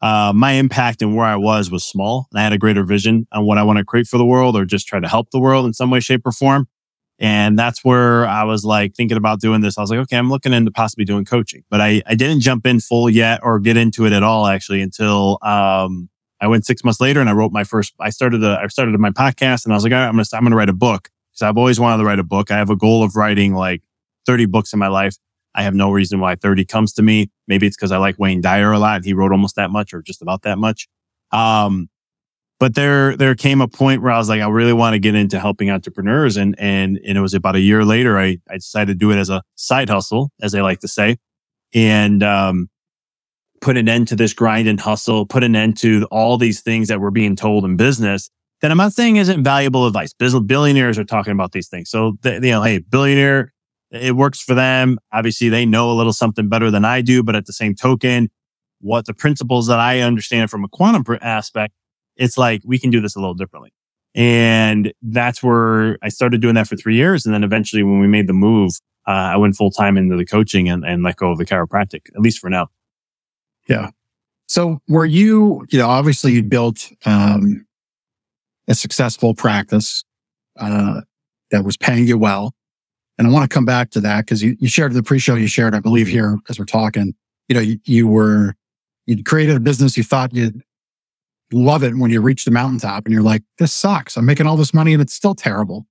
[0.01, 2.27] uh, my impact and where I was was small.
[2.33, 4.65] I had a greater vision on what I want to create for the world or
[4.65, 6.67] just try to help the world in some way, shape, or form.
[7.19, 9.77] And that's where I was like thinking about doing this.
[9.77, 12.67] I was like, okay, I'm looking into possibly doing coaching, but I, I didn't jump
[12.67, 16.83] in full yet or get into it at all actually until, um, I went six
[16.83, 19.73] months later and I wrote my first, I started a, I started my podcast and
[19.73, 21.41] I was like, all right, I'm going to, I'm going to write a book because
[21.41, 22.51] I've always wanted to write a book.
[22.51, 23.81] I have a goal of writing like
[24.27, 25.15] 30 books in my life.
[25.57, 27.29] I have no reason why 30 comes to me.
[27.47, 29.03] Maybe it's because I like Wayne Dyer a lot.
[29.03, 30.87] He wrote almost that much or just about that much.
[31.31, 31.89] Um,
[32.59, 35.15] but there, there came a point where I was like, I really want to get
[35.15, 36.37] into helping entrepreneurs.
[36.37, 39.17] And, and, and it was about a year later, I, I decided to do it
[39.17, 41.17] as a side hustle, as they like to say.
[41.73, 42.69] And, um,
[43.59, 46.87] put an end to this grind and hustle, put an end to all these things
[46.87, 48.29] that we're being told in business
[48.61, 50.13] that I'm not saying isn't valuable advice.
[50.13, 51.89] Billionaires are talking about these things.
[51.89, 53.53] So, you know, hey, billionaire,
[53.91, 54.99] it works for them.
[55.11, 58.29] Obviously, they know a little something better than I do, but at the same token,
[58.79, 61.73] what the principles that I understand from a quantum aspect,
[62.15, 63.71] it's like we can do this a little differently.
[64.13, 67.25] And that's where I started doing that for three years.
[67.25, 68.71] And then eventually when we made the move,
[69.07, 72.07] uh, I went full time into the coaching and, and let go of the chiropractic,
[72.15, 72.67] at least for now.
[73.69, 73.91] Yeah.
[74.47, 77.65] So were you, you know, obviously you built, um,
[78.67, 80.03] a successful practice,
[80.59, 81.01] uh,
[81.51, 82.53] that was paying you well.
[83.17, 85.47] And I want to come back to that because you, you shared the pre-show you
[85.47, 87.15] shared, I believe here as we're talking,
[87.47, 88.55] you know, you, you were,
[89.05, 89.97] you'd created a business.
[89.97, 90.61] You thought you'd
[91.51, 94.17] love it when you reach the mountaintop and you're like, this sucks.
[94.17, 95.87] I'm making all this money and it's still terrible.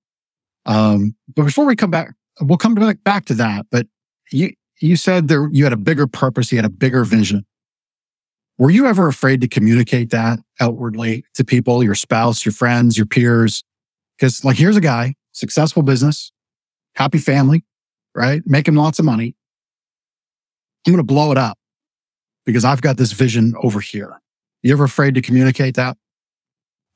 [0.65, 3.65] Um, but before we come back, we'll come back, back to that.
[3.71, 3.87] But
[4.31, 6.51] you, you said there, you had a bigger purpose.
[6.51, 7.45] You had a bigger vision.
[8.57, 13.05] Were you ever afraid to communicate that outwardly to people, your spouse, your friends, your
[13.05, 13.63] peers?
[14.19, 16.31] Cause like, here's a guy, successful business,
[16.97, 17.63] happy family,
[18.15, 18.41] right?
[18.45, 19.35] Making lots of money.
[20.85, 21.57] I'm going to blow it up
[22.45, 24.19] because I've got this vision over here.
[24.63, 25.95] You ever afraid to communicate that?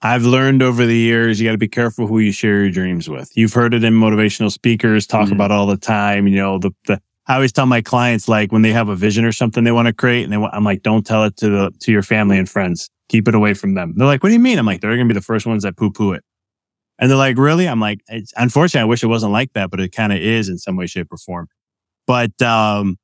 [0.02, 3.08] I've learned over the years, you got to be careful who you share your dreams
[3.08, 3.30] with.
[3.36, 5.34] You've heard it in motivational speakers talk mm-hmm.
[5.34, 6.28] about all the time.
[6.28, 9.24] You know, the, the, I always tell my clients, like when they have a vision
[9.24, 11.50] or something they want to create and they want, I'm like, don't tell it to
[11.50, 12.90] the, to your family and friends.
[13.10, 13.94] Keep it away from them.
[13.96, 14.58] They're like, what do you mean?
[14.58, 16.24] I'm like, they're going to be the first ones that poo poo it.
[17.02, 17.68] And they're like, really?
[17.68, 18.02] I'm like,
[18.38, 20.86] unfortunately, I wish it wasn't like that, but it kind of is in some way,
[20.86, 21.48] shape or form.
[22.06, 23.00] But, um,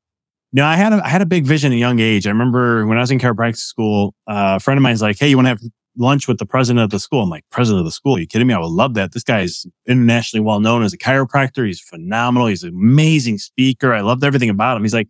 [0.52, 2.28] you know, I had a, I had a big vision at a young age.
[2.28, 5.30] I remember when I was in chiropractic school, uh, a friend of mine's like, Hey,
[5.30, 5.62] you want to have
[5.98, 7.24] lunch with the president of the school?
[7.24, 8.18] I'm like, president of the school?
[8.18, 8.54] Are you kidding me?
[8.54, 9.14] I would love that.
[9.14, 11.66] This guy's internationally well known as a chiropractor.
[11.66, 12.48] He's phenomenal.
[12.48, 13.94] He's an amazing speaker.
[13.94, 14.84] I loved everything about him.
[14.84, 15.10] He's like,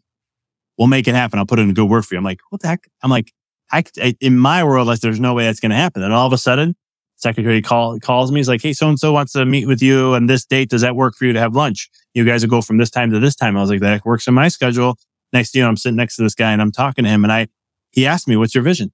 [0.78, 1.39] we'll make it happen.
[1.39, 2.19] I'll put in a good word for you.
[2.19, 2.88] I'm like, what the heck?
[3.04, 3.34] I'm like,
[3.69, 3.84] I,
[4.21, 6.02] in my world, like, there's no way that's going to happen.
[6.02, 6.76] And all of a sudden,
[7.17, 8.39] secretary call, calls me.
[8.39, 10.69] He's like, Hey, so and so wants to meet with you on this date.
[10.69, 11.89] Does that work for you to have lunch?
[12.13, 13.58] You guys will go from this time to this time.
[13.58, 14.97] I was like, that works in my schedule.
[15.34, 17.34] Next, you know, I'm sitting next to this guy and I'm talking to him and
[17.34, 17.47] I,
[17.91, 18.91] he asked me, what's your vision?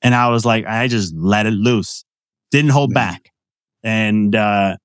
[0.00, 2.04] And I was like, I just let it loose.
[2.50, 3.30] Didn't hold back.
[3.84, 4.76] And, uh,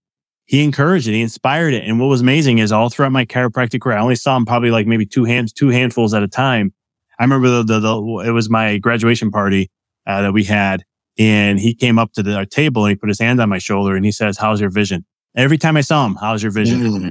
[0.45, 1.11] he encouraged it.
[1.11, 1.83] He inspired it.
[1.83, 4.71] And what was amazing is all throughout my chiropractic career, I only saw him probably
[4.71, 6.73] like maybe two hands, two handfuls at a time.
[7.19, 9.69] I remember the, the, the it was my graduation party,
[10.05, 10.83] uh, that we had
[11.17, 13.57] and he came up to the, our table and he put his hand on my
[13.57, 15.05] shoulder and he says, how's your vision?
[15.35, 16.79] Every time I saw him, how's your vision?
[16.79, 17.09] Mm-hmm.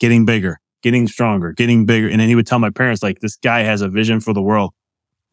[0.00, 2.08] Getting bigger, getting stronger, getting bigger.
[2.08, 4.42] And then he would tell my parents, like, this guy has a vision for the
[4.42, 4.72] world.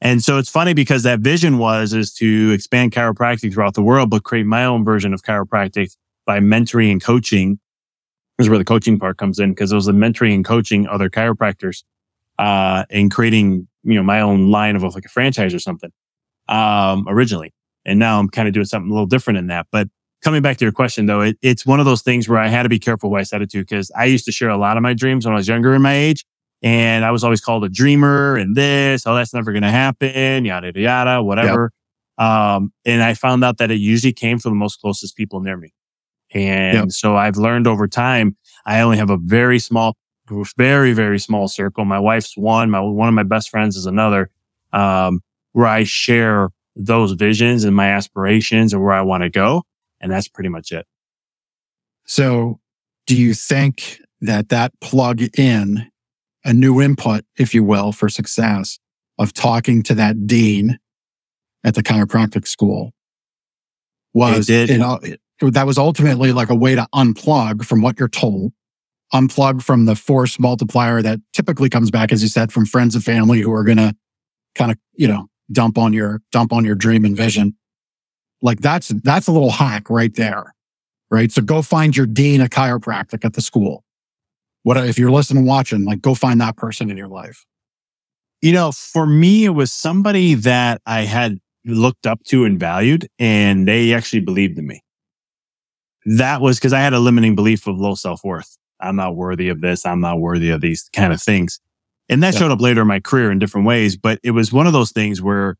[0.01, 4.09] And so it's funny because that vision was, is to expand chiropractic throughout the world,
[4.09, 7.59] but create my own version of chiropractic by mentoring and coaching.
[8.37, 10.87] This is where the coaching part comes in because it was the mentoring and coaching
[10.87, 11.83] other chiropractors,
[12.37, 15.91] uh, and creating, you know, my own line of like a franchise or something,
[16.47, 17.53] um, originally.
[17.89, 19.67] And now I'm kind of doing something a little different in that.
[19.71, 19.87] But
[20.21, 22.63] coming back to your question though, it, it's one of those things where I had
[22.63, 24.77] to be careful who I said it to because I used to share a lot
[24.77, 26.25] of my dreams when I was younger in my age.
[26.61, 30.43] And I was always called a dreamer and this, oh, that's never going to happen,
[30.45, 31.71] yada, yada, yada, whatever.
[32.19, 32.27] Yep.
[32.27, 35.55] Um, and I found out that it usually came from the most closest people near
[35.55, 35.73] me.
[36.33, 36.91] And yep.
[36.91, 39.95] so I've learned over time, I only have a very small,
[40.57, 41.85] very, very small circle.
[41.85, 44.29] My wife's one, my, one of my best friends is another,
[44.73, 45.21] um,
[45.53, 49.63] where I share those visions and my aspirations and where I want to go.
[49.99, 50.87] And that's pretty much it.
[52.05, 52.59] So
[53.05, 55.91] do you think that that plug in
[56.45, 58.79] a new input, if you will, for success
[59.17, 60.79] of talking to that dean
[61.63, 62.93] at the chiropractic school
[64.13, 64.81] was, it did.
[64.81, 68.53] Uh, it, that was ultimately like a way to unplug from what you're told,
[69.13, 73.03] unplug from the force multiplier that typically comes back, as you said, from friends and
[73.03, 73.93] family who are going to
[74.55, 77.55] kind of, you know, dump on your, dump on your dream and vision.
[78.41, 80.55] Like that's, that's a little hack right there.
[81.11, 81.31] Right.
[81.31, 83.83] So go find your dean of chiropractic at the school.
[84.63, 87.45] What if you're listening watching, like go find that person in your life.
[88.41, 93.07] You know, for me, it was somebody that I had looked up to and valued,
[93.19, 94.81] and they actually believed in me.
[96.05, 98.57] That was because I had a limiting belief of low self worth.
[98.79, 99.85] I'm not worthy of this.
[99.85, 101.59] I'm not worthy of these kind of things.
[102.09, 102.39] And that yeah.
[102.39, 103.95] showed up later in my career in different ways.
[103.95, 105.55] But it was one of those things where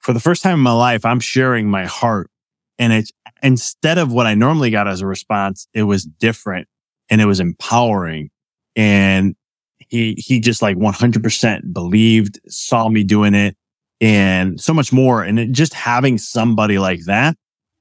[0.00, 2.30] for the first time in my life, I'm sharing my heart.
[2.78, 3.10] And it's
[3.42, 6.68] instead of what I normally got as a response, it was different
[7.08, 8.30] and it was empowering.
[8.76, 9.34] And
[9.78, 13.56] he, he just like 100% believed, saw me doing it
[14.00, 15.22] and so much more.
[15.22, 17.36] And it, just having somebody like that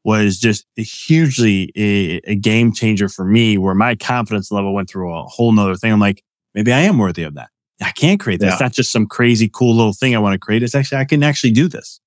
[0.05, 5.13] was just hugely a, a, game changer for me where my confidence level went through
[5.13, 5.93] a whole nother thing.
[5.93, 7.49] I'm like, maybe I am worthy of that.
[7.83, 8.45] I can create that.
[8.47, 8.51] Yeah.
[8.53, 10.63] It's not just some crazy cool little thing I want to create.
[10.63, 11.99] It's actually, I can actually do this.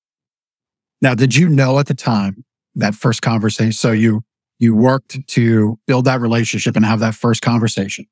[1.01, 2.43] Now, did you know at the time
[2.75, 3.71] that first conversation?
[3.71, 4.23] So you,
[4.59, 8.05] you worked to build that relationship and have that first conversation.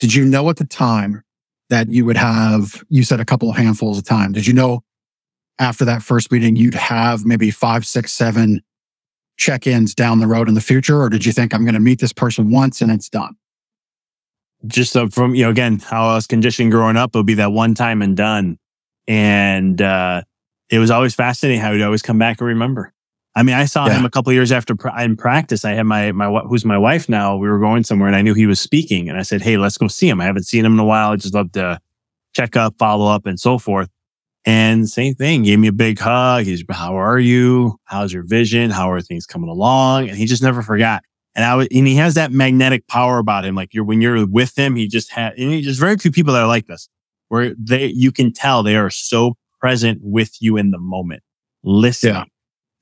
[0.00, 1.22] Did you know at the time
[1.68, 4.32] that you would have, you said a couple of handfuls of time.
[4.32, 4.82] Did you know
[5.58, 8.60] after that first meeting, you'd have maybe five, six, seven
[9.36, 11.00] check-ins down the road in the future?
[11.00, 13.36] Or did you think I'm going to meet this person once and it's done?
[14.66, 17.34] Just uh, from, you know, again, how I was conditioned growing up, it would be
[17.34, 18.58] that one time and done.
[19.06, 20.22] And, uh,
[20.68, 22.92] it was always fascinating how he'd always come back and remember.
[23.36, 23.98] I mean, I saw yeah.
[23.98, 25.64] him a couple years after in practice.
[25.64, 27.36] I had my, my, who's my wife now.
[27.36, 29.76] We were going somewhere and I knew he was speaking and I said, Hey, let's
[29.76, 30.20] go see him.
[30.20, 31.10] I haven't seen him in a while.
[31.12, 31.78] I just love to
[32.34, 33.90] check up, follow up and so forth.
[34.46, 36.44] And same thing, gave me a big hug.
[36.44, 37.78] He's, how are you?
[37.84, 38.70] How's your vision?
[38.70, 40.08] How are things coming along?
[40.08, 41.02] And he just never forgot.
[41.36, 43.54] And I was, and he has that magnetic power about him.
[43.54, 46.42] Like you're, when you're with him, he just had, and there's very few people that
[46.42, 46.88] are like this,
[47.28, 51.22] where they, you can tell they are so present with you in the moment,
[51.62, 52.24] listening.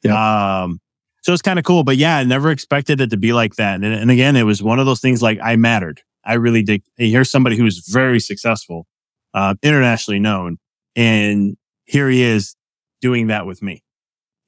[0.02, 0.12] Yeah.
[0.12, 0.62] yeah.
[0.62, 0.80] Um,
[1.22, 3.74] so it's kind of cool, but yeah, I never expected it to be like that.
[3.76, 6.00] And, and again, it was one of those things like I mattered.
[6.24, 6.82] I really did.
[6.96, 8.86] Here's somebody who's very successful,
[9.34, 10.58] uh, internationally known
[10.96, 12.56] and here he is
[13.00, 13.82] doing that with me.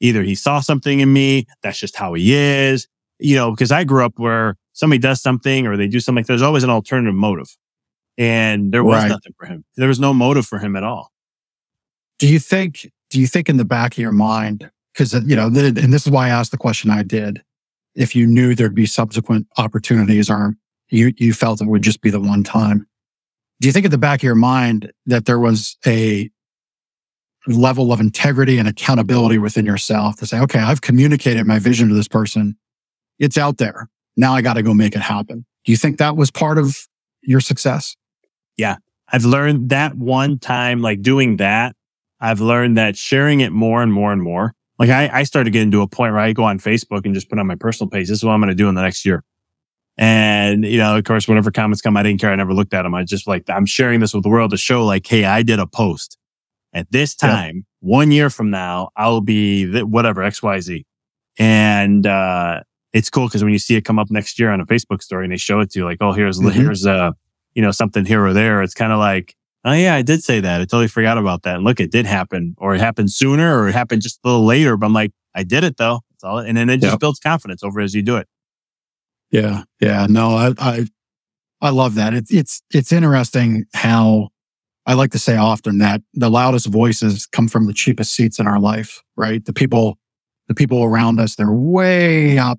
[0.01, 1.47] Either he saw something in me.
[1.63, 2.87] That's just how he is.
[3.19, 6.25] You know, because I grew up where somebody does something or they do something.
[6.25, 7.57] There's always an alternative motive.
[8.19, 9.09] And there was right.
[9.09, 9.65] nothing for him.
[9.77, 11.13] There was no motive for him at all.
[12.19, 15.37] Do you think, do you think in the back of your mind, because, uh, you
[15.37, 17.43] know, and this is why I asked the question I did,
[17.95, 20.55] if you knew there'd be subsequent opportunities or
[20.89, 22.87] you, you felt it would just be the one time.
[23.61, 26.31] Do you think at the back of your mind that there was a
[27.47, 31.95] level of integrity and accountability within yourself to say, okay, I've communicated my vision to
[31.95, 32.57] this person.
[33.19, 33.89] It's out there.
[34.17, 35.45] Now I got to go make it happen.
[35.65, 36.87] Do you think that was part of
[37.23, 37.97] your success?
[38.57, 38.77] Yeah.
[39.09, 41.77] I've learned that one time, like doing that,
[42.21, 44.55] I've learned that sharing it more and more and more.
[44.79, 47.29] Like I, I started getting to a point where I go on Facebook and just
[47.29, 48.09] put on my personal page.
[48.09, 49.23] This is what I'm going to do in the next year.
[49.99, 52.31] And, you know, of course, whatever comments come, I didn't care.
[52.31, 52.95] I never looked at them.
[52.95, 55.59] I just like, I'm sharing this with the world to show like, Hey, I did
[55.59, 56.19] a post
[56.77, 57.63] at this time, yeah.
[57.81, 60.85] one year from now, I'll be th- whatever, XYZ.
[61.39, 62.61] And, uh,
[62.97, 65.27] it's cool because when you see it come up next year on a Facebook story
[65.27, 66.49] and they show it to you, like, oh, here's, mm-hmm.
[66.49, 67.13] here's, uh,
[67.55, 68.63] you know, something here or there.
[68.63, 70.63] It's kind of like, oh yeah, I did say that.
[70.63, 71.57] I totally forgot about that.
[71.57, 74.47] And look, it did happen or it happened sooner or it happened just a little
[74.47, 74.79] later.
[74.79, 76.01] But I'm like, I did it though.
[76.11, 76.39] That's all.
[76.39, 77.01] And then it just yep.
[77.01, 78.29] builds confidence over as you do it.
[79.31, 79.65] Yeah.
[79.79, 80.07] Yeah.
[80.09, 80.87] No, I, I,
[81.61, 82.15] I love that.
[82.15, 84.31] It's, it's, it's interesting how
[84.87, 88.47] I like to say often that the loudest voices come from the cheapest seats in
[88.47, 89.45] our life, right?
[89.45, 89.99] The people,
[90.49, 92.59] the people around us, they're way up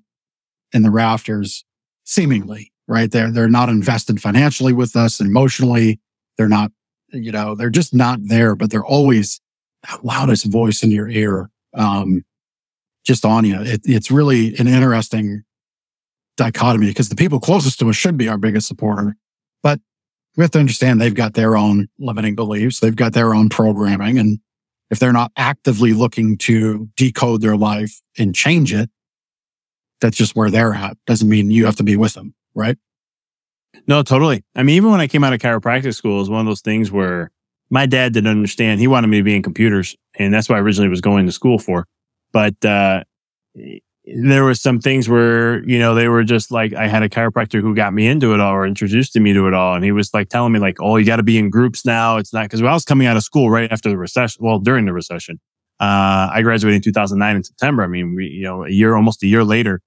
[0.72, 1.64] in the rafters,
[2.04, 3.10] seemingly, right?
[3.10, 6.00] They're, they're not invested financially with us, emotionally.
[6.36, 6.72] They're not,
[7.10, 9.40] you know, they're just not there, but they're always
[9.88, 12.24] that loudest voice in your ear, um,
[13.04, 13.60] just on you.
[13.60, 15.44] It, it's really an interesting
[16.36, 19.16] dichotomy because the people closest to us should be our biggest supporter,
[19.62, 19.80] but
[20.36, 22.78] we have to understand they've got their own limiting beliefs.
[22.78, 24.18] They've got their own programming.
[24.18, 24.38] And
[24.88, 28.88] if they're not actively looking to decode their life and change it,
[30.00, 30.96] that's just where they're at.
[31.06, 32.34] Doesn't mean you have to be with them.
[32.54, 32.76] Right.
[33.86, 34.44] No, totally.
[34.54, 36.60] I mean, even when I came out of chiropractic school, it was one of those
[36.60, 37.30] things where
[37.70, 38.80] my dad didn't understand.
[38.80, 41.32] He wanted me to be in computers and that's what I originally was going to
[41.32, 41.86] school for.
[42.32, 43.04] But, uh,
[44.16, 47.60] there was some things where, you know, they were just like, I had a chiropractor
[47.60, 49.74] who got me into it all or introduced me to it all.
[49.74, 52.16] And he was like telling me like, oh, you got to be in groups now.
[52.16, 54.44] It's not because I was coming out of school right after the recession.
[54.44, 55.40] Well, during the recession,
[55.80, 57.82] uh, I graduated in 2009 in September.
[57.82, 59.80] I mean, we, you know, a year, almost a year later.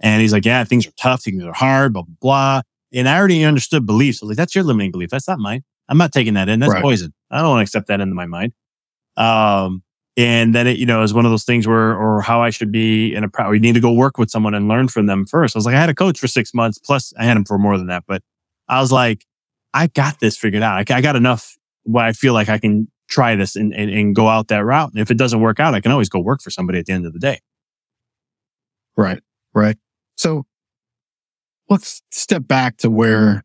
[0.00, 1.22] And he's like, yeah, things are tough.
[1.22, 2.62] Things are hard, blah, blah, blah.
[2.92, 4.22] And I already understood beliefs.
[4.22, 5.10] I was like, that's your limiting belief.
[5.10, 5.62] That's not mine.
[5.88, 6.60] I'm not taking that in.
[6.60, 6.82] That's right.
[6.82, 7.12] poison.
[7.30, 8.52] I don't want to accept that into my mind.
[9.16, 9.82] Um,
[10.16, 12.70] and then it, you know, is one of those things where, or how I should
[12.70, 15.56] be in a, we need to go work with someone and learn from them first.
[15.56, 17.58] I was like, I had a coach for six months, plus I had him for
[17.58, 18.22] more than that, but
[18.68, 19.26] I was like,
[19.72, 20.88] I got this figured out.
[20.88, 24.14] I, I got enough where I feel like I can try this and, and, and
[24.14, 24.92] go out that route.
[24.92, 26.92] And if it doesn't work out, I can always go work for somebody at the
[26.92, 27.40] end of the day.
[28.96, 29.20] Right.
[29.52, 29.76] Right.
[30.16, 30.46] So
[31.68, 33.44] let's step back to where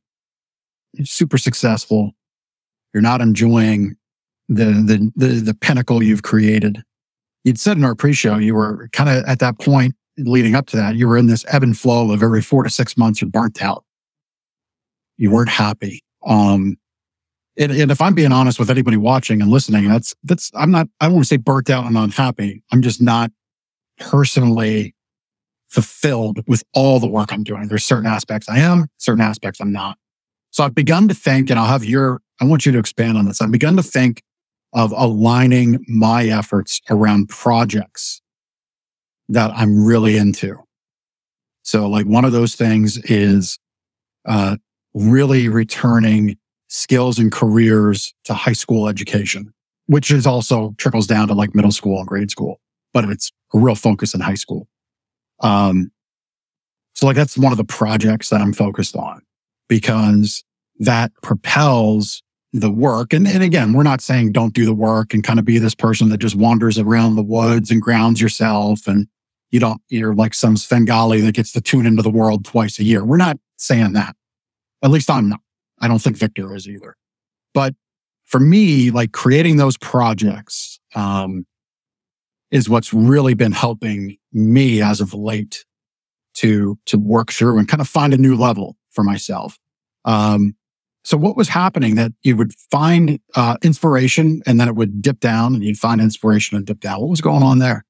[0.94, 2.12] you're super successful.
[2.94, 3.96] You're not enjoying
[4.48, 6.84] the, the, the, the pinnacle you've created.
[7.44, 10.78] you'd said in our pre-show, you were kind of at that point leading up to
[10.78, 13.30] that, you were in this ebb and flow of every four to six months, you're
[13.30, 13.86] burnt out.
[15.18, 16.04] You weren't happy.
[16.26, 16.78] Um,
[17.58, 20.88] and, and if I'm being honest with anybody watching and listening, that's, that's, I'm not,
[21.00, 22.64] I don't want to say burnt out and unhappy.
[22.72, 23.32] I'm just not
[23.98, 24.96] personally
[25.70, 27.68] fulfilled with all the work I'm doing.
[27.68, 29.98] There's certain aspects I am, certain aspects I'm not.
[30.52, 33.26] So I've begun to think, and I'll have your, I want you to expand on
[33.26, 33.42] this.
[33.42, 34.24] I've begun to think
[34.74, 38.22] of aligning my efforts around projects
[39.30, 40.58] that I'm really into.
[41.62, 43.60] So like one of those things is,
[44.28, 44.58] uh,
[44.96, 46.36] really returning
[46.68, 49.54] skills and careers to high school education,
[49.86, 52.60] which is also trickles down to like middle school and grade school,
[52.92, 54.68] but it's a real focus in high school.
[55.42, 55.92] Um,
[56.94, 59.22] so like that's one of the projects that I'm focused on
[59.68, 60.44] because
[60.80, 62.22] that propels
[62.52, 63.14] the work.
[63.14, 65.76] And, and again, we're not saying don't do the work and kind of be this
[65.76, 69.08] person that just wanders around the woods and grounds yourself and
[69.52, 72.84] you don't, you're like some Svengali that gets to tune into the world twice a
[72.84, 73.04] year.
[73.04, 74.16] We're not saying that.
[74.84, 75.42] At least I'm not.
[75.80, 76.96] I don't think Victor is either.
[77.54, 77.76] But
[78.26, 81.46] for me, like creating those projects, um,
[82.52, 85.66] is what's really been helping me as of late
[86.36, 89.58] to, to work through and kind of find a new level for myself.
[90.06, 90.56] Um,
[91.04, 95.20] so what was happening that you would find, uh, inspiration and then it would dip
[95.20, 97.00] down and you'd find inspiration and dip down?
[97.00, 97.86] What was going on there?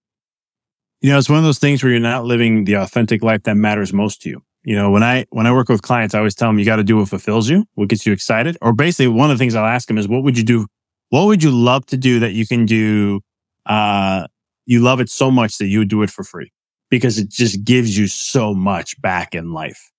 [1.01, 3.55] You know, it's one of those things where you're not living the authentic life that
[3.55, 4.41] matters most to you.
[4.63, 6.75] You know, when I, when I work with clients, I always tell them you got
[6.75, 8.57] to do what fulfills you, what gets you excited.
[8.61, 10.67] Or basically one of the things I'll ask them is, what would you do?
[11.09, 13.21] What would you love to do that you can do,
[13.65, 14.27] uh,
[14.69, 16.51] you love it so much that you would do it for free
[16.91, 19.91] because it just gives you so much back in life.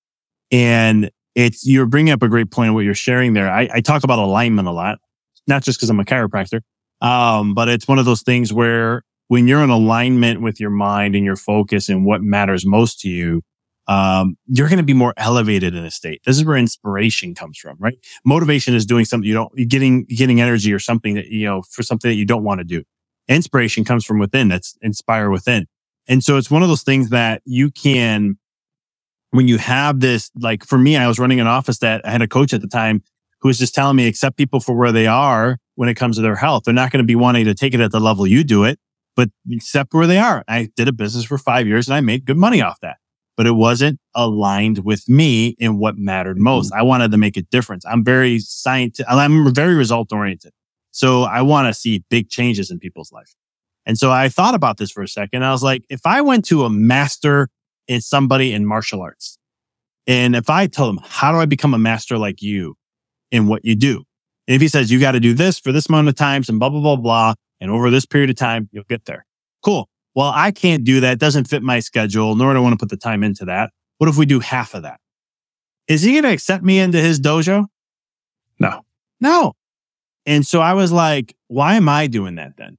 [0.53, 3.51] And it's, you're bringing up a great point what you're sharing there.
[3.51, 4.99] I, I talk about alignment a lot,
[5.49, 6.61] not just because I'm a chiropractor.
[7.01, 11.17] Um, but it's one of those things where when you're in alignment with your mind
[11.17, 13.43] and your focus and what matters most to you,
[13.89, 16.21] um, you're going to be more elevated in a state.
[16.25, 17.99] This is where inspiration comes from, right?
[18.25, 21.83] Motivation is doing something you don't, getting, getting energy or something that, you know, for
[21.83, 22.85] something that you don't want to do
[23.35, 24.49] inspiration comes from within.
[24.49, 25.67] That's inspire within.
[26.09, 28.37] And so it's one of those things that you can,
[29.31, 32.23] when you have this, like for me, I was running an office that I had
[32.23, 33.03] a coach at the time
[33.41, 36.23] who was just telling me accept people for where they are when it comes to
[36.23, 36.65] their health.
[36.65, 38.79] They're not going to be wanting to take it at the level you do it,
[39.17, 40.45] but accept where they are.
[40.49, 42.97] I did a business for five years and I made good money off that,
[43.37, 46.73] but it wasn't aligned with me in what mattered most.
[46.73, 46.81] Mm-hmm.
[46.81, 47.85] I wanted to make a difference.
[47.87, 49.11] I'm very scientific.
[49.11, 50.53] I'm very result oriented.
[50.91, 53.35] So I want to see big changes in people's life.
[53.87, 55.45] And so I thought about this for a second.
[55.45, 57.49] I was like, if I went to a master
[57.89, 59.39] in somebody in martial arts,
[60.07, 62.77] and if I tell him, how do I become a master like you
[63.31, 64.05] in what you do?
[64.49, 66.59] And if he says, you got to do this for this amount of times and
[66.59, 67.35] blah, blah, blah, blah.
[67.61, 69.25] And over this period of time, you'll get there.
[69.63, 69.89] Cool.
[70.15, 71.13] Well, I can't do that.
[71.13, 73.71] It doesn't fit my schedule, nor do I want to put the time into that.
[73.99, 74.99] What if we do half of that?
[75.87, 77.67] Is he going to accept me into his dojo?
[78.59, 78.83] No.
[79.21, 79.55] No.
[80.27, 82.77] And so I was like, why am I doing that then?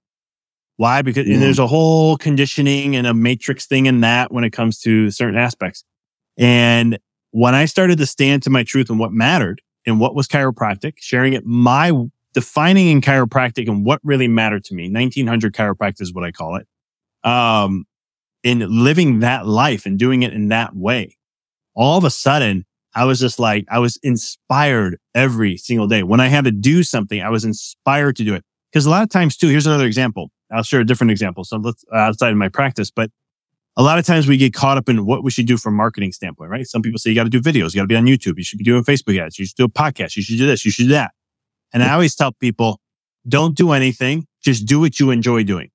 [0.77, 1.01] Why?
[1.01, 1.39] Because mm.
[1.39, 5.37] there's a whole conditioning and a matrix thing in that when it comes to certain
[5.37, 5.83] aspects.
[6.37, 6.97] And
[7.31, 10.93] when I started to stand to my truth and what mattered and what was chiropractic,
[10.97, 11.91] sharing it, my
[12.33, 16.55] defining in chiropractic and what really mattered to me, 1900 chiropractic is what I call
[16.55, 16.67] it.
[17.23, 17.85] Um,
[18.43, 21.17] in living that life and doing it in that way,
[21.75, 26.03] all of a sudden I was just like, I was inspired every single day.
[26.03, 28.43] When I had to do something, I was inspired to do it.
[28.71, 30.31] Because a lot of times too, here's another example.
[30.51, 31.43] I'll share a different example.
[31.43, 33.09] So let's uh, outside of my practice, but
[33.77, 35.77] a lot of times we get caught up in what we should do from a
[35.77, 36.67] marketing standpoint, right?
[36.67, 37.73] Some people say you got to do videos.
[37.73, 38.37] You got to be on YouTube.
[38.37, 39.39] You should be doing Facebook ads.
[39.39, 40.17] You should do a podcast.
[40.17, 40.65] You should do this.
[40.65, 41.11] You should do that.
[41.73, 42.81] And I always tell people,
[43.27, 44.27] don't do anything.
[44.43, 45.69] Just do what you enjoy doing.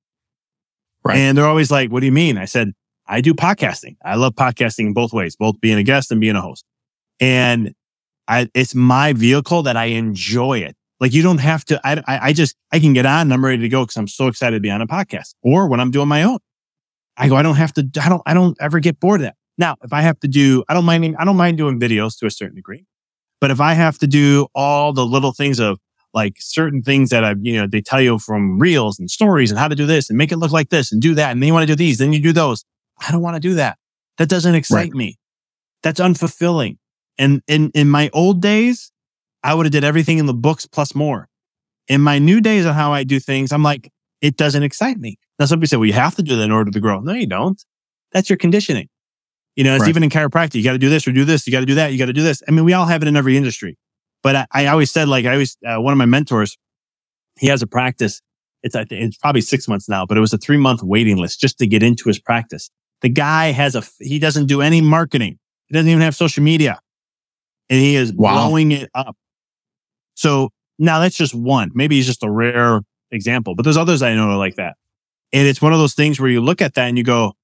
[1.02, 1.16] Right.
[1.16, 2.36] And they're always like, what do you mean?
[2.36, 2.72] I said,
[3.06, 3.96] I do podcasting.
[4.04, 6.64] I love podcasting in both ways, both being a guest and being a host.
[7.20, 7.74] And
[8.28, 10.76] I, it's my vehicle that I enjoy it.
[10.98, 13.44] Like you don't have to, I, I, I just, I can get on and I'm
[13.44, 15.90] ready to go because I'm so excited to be on a podcast or when I'm
[15.90, 16.38] doing my own.
[17.16, 19.36] I go, I don't have to, I don't, I don't ever get bored of that.
[19.58, 22.26] Now, if I have to do, I don't mind, I don't mind doing videos to
[22.26, 22.84] a certain degree,
[23.40, 25.78] but if I have to do all the little things of
[26.12, 29.58] like certain things that I, you know, they tell you from reels and stories and
[29.58, 31.30] how to do this and make it look like this and do that.
[31.30, 32.64] And then you want to do these, then you do those.
[33.06, 33.78] I don't want to do that.
[34.16, 34.94] That doesn't excite right.
[34.94, 35.18] me.
[35.82, 36.78] That's unfulfilling.
[37.18, 38.92] And in, in my old days,
[39.42, 41.28] I would have did everything in the books plus more.
[41.88, 43.90] In my new days of how I do things, I'm like,
[44.20, 45.18] it doesn't excite me.
[45.38, 47.00] Now, some people say, well, you have to do that in order to grow.
[47.00, 47.62] No, you don't.
[48.12, 48.88] That's your conditioning.
[49.54, 49.88] You know, it's right.
[49.88, 50.56] even in chiropractic.
[50.56, 51.46] You got to do this or do this.
[51.46, 51.92] You got to do that.
[51.92, 52.42] You got to do this.
[52.48, 53.78] I mean, we all have it in every industry.
[54.22, 56.58] But I, I always said, like, I always, uh, one of my mentors,
[57.38, 58.20] he has a practice
[58.66, 61.16] it's, I think it's probably six months now, but it was a three month waiting
[61.16, 62.68] list just to get into his practice.
[63.00, 65.38] The guy has a, he doesn't do any marketing.
[65.66, 66.80] He doesn't even have social media
[67.68, 68.48] and he is wow.
[68.48, 69.16] blowing it up.
[70.14, 71.70] So now that's just one.
[71.74, 74.76] Maybe he's just a rare example, but there's others I know are like that.
[75.32, 77.34] And it's one of those things where you look at that and you go,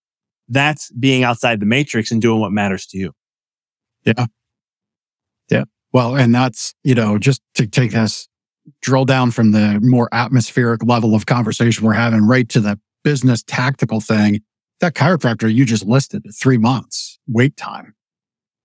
[0.49, 3.13] that's being outside the matrix and doing what matters to you.
[4.05, 4.27] Yeah.
[5.51, 5.65] Yeah.
[5.93, 8.29] Well, and that's, you know, just to take us
[8.81, 13.43] drill down from the more atmospheric level of conversation we're having right to the business
[13.43, 14.41] tactical thing.
[14.81, 17.95] That chiropractor you just listed, three months wait time.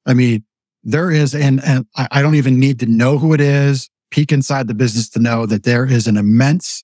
[0.05, 0.43] I mean,
[0.88, 4.69] there is, an, and I don't even need to know who it is, peek inside
[4.69, 6.81] the business to know that there is an immense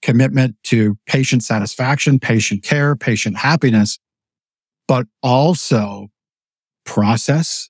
[0.00, 3.98] commitment to patient satisfaction, patient care, patient happiness,
[4.88, 6.08] but also
[6.86, 7.68] process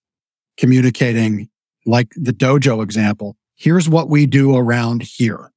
[0.57, 1.49] communicating
[1.85, 3.37] like the dojo example.
[3.57, 5.51] Here's what we do around here.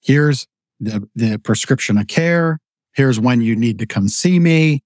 [0.00, 0.46] Here's
[0.78, 2.60] the, the prescription of care.
[2.94, 4.84] Here's when you need to come see me.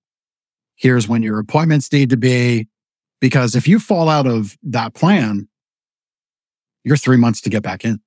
[0.77, 2.69] Here's when your appointments need to be.
[3.23, 5.49] Because if you fall out of that plan,
[6.83, 8.01] you're three months to get back in.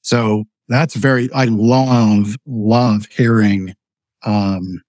[0.00, 3.74] So that's very, I love, love hearing,
[4.24, 4.80] um,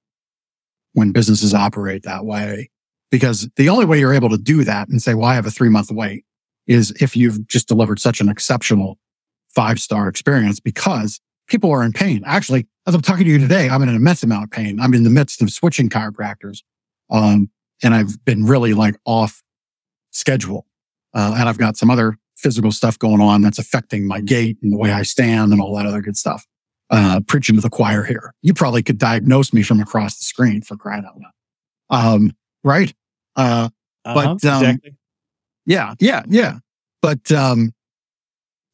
[0.93, 2.69] when businesses operate that way,
[3.11, 5.51] because the only way you're able to do that and say, well, I have a
[5.51, 6.23] three month wait
[6.65, 8.97] is if you've just delivered such an exceptional
[9.53, 12.23] five star experience because people are in pain.
[12.25, 14.79] Actually, as I'm talking to you today, I'm in an immense amount of pain.
[14.79, 16.59] I'm in the midst of switching chiropractors.
[17.09, 17.49] Um,
[17.83, 19.43] and I've been really like off
[20.11, 20.65] schedule.
[21.13, 24.71] Uh, and I've got some other physical stuff going on that's affecting my gait and
[24.71, 26.45] the way I stand and all that other good stuff.
[26.89, 28.33] Uh, preaching to the choir here.
[28.41, 31.33] You probably could diagnose me from across the screen for crying out loud.
[31.89, 32.31] Um,
[32.63, 32.93] right?
[33.35, 33.69] Uh,
[34.05, 34.95] uh-huh, but, um, exactly.
[35.65, 36.59] yeah, yeah, yeah.
[37.01, 37.73] But, um,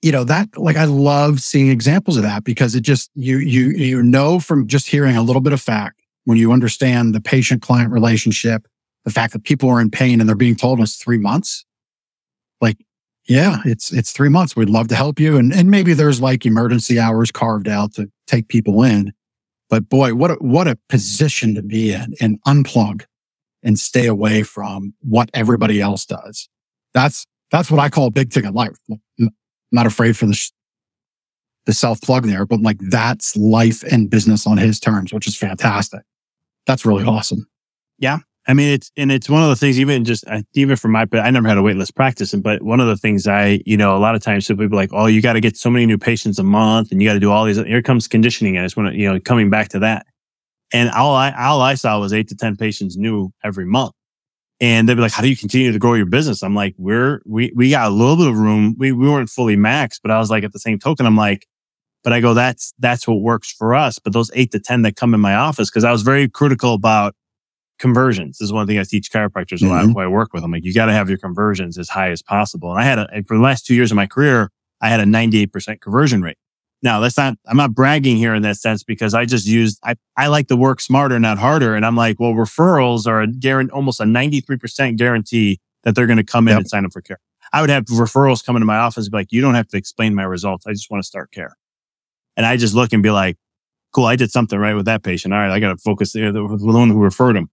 [0.04, 3.70] you know, that like I love seeing examples of that because it just, you, you,
[3.70, 7.62] you know, from just hearing a little bit of fact when you understand the patient
[7.62, 8.68] client relationship,
[9.06, 11.66] the fact that people are in pain and they're being told it's three months.
[12.62, 12.78] Like
[13.28, 14.56] yeah, it's it's three months.
[14.56, 18.12] We'd love to help you, and and maybe there's like emergency hours carved out to
[18.28, 19.14] take people in.
[19.70, 23.06] But boy, what a, what a position to be in and unplug
[23.64, 26.50] and stay away from what everybody else does.
[26.94, 28.76] That's that's what I call big ticket life.
[29.20, 29.30] I'm
[29.72, 30.52] not afraid for the sh-
[31.66, 35.38] the self plug there, but like that's life and business on his terms, which is
[35.38, 36.02] fantastic.
[36.68, 37.48] That's really awesome.
[37.98, 41.08] Yeah, I mean, it's, and it's one of the things, even just, even for my,
[41.14, 42.34] I never had a waitlist practice.
[42.34, 44.76] And, but one of the things I, you know, a lot of times people be
[44.76, 47.14] like, oh, you got to get so many new patients a month and you got
[47.14, 47.58] to do all these.
[47.58, 48.58] Here comes conditioning.
[48.58, 50.06] I just want to, you know, coming back to that.
[50.74, 53.94] And all I, all I saw was eight to 10 patients new every month.
[54.60, 56.44] And they'd be like, how do you continue to grow your business?
[56.44, 58.76] I'm like, we're, we, we got a little bit of room.
[58.78, 61.48] We, we weren't fully maxed, but I was like, at the same token, I'm like,
[62.04, 64.00] but I go, that's, that's what works for us.
[64.00, 66.74] But those eight to 10 that come in my office, cause I was very critical
[66.74, 67.16] about
[67.80, 69.94] conversions this is one thing I teach chiropractors a lot mm-hmm.
[69.94, 70.44] who I work with.
[70.44, 72.72] I'm like, you got to have your conversions as high as possible.
[72.72, 74.52] And I had a, for the last two years of my career,
[74.82, 76.38] I had a 98% conversion rate.
[76.82, 79.96] Now that's not, I'm not bragging here in that sense because I just used, I,
[80.18, 81.76] I like to work smarter, not harder.
[81.76, 86.18] And I'm like, well, referrals are a guarantee, almost a 93% guarantee that they're going
[86.18, 86.60] to come in yep.
[86.60, 87.20] and sign up for care.
[87.54, 89.78] I would have referrals come into my office and be like, you don't have to
[89.78, 90.66] explain my results.
[90.68, 91.56] I just want to start care.
[92.36, 93.38] And I just look and be like,
[93.94, 95.34] cool, I did something right with that patient.
[95.34, 96.32] All right, I got to focus there.
[96.32, 97.50] The one who referred him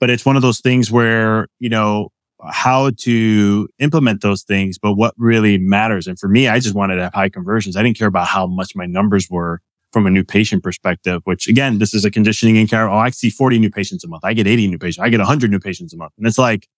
[0.00, 2.10] but it's one of those things where, you know,
[2.50, 6.06] how to implement those things, but what really matters.
[6.06, 7.76] And for me, I just wanted to have high conversions.
[7.76, 9.60] I didn't care about how much my numbers were
[9.92, 12.88] from a new patient perspective, which again, this is a conditioning in care.
[12.88, 14.24] Oh, I see 40 new patients a month.
[14.24, 15.02] I get 80 new patients.
[15.02, 16.12] I get 100 new patients a month.
[16.18, 16.68] And it's like,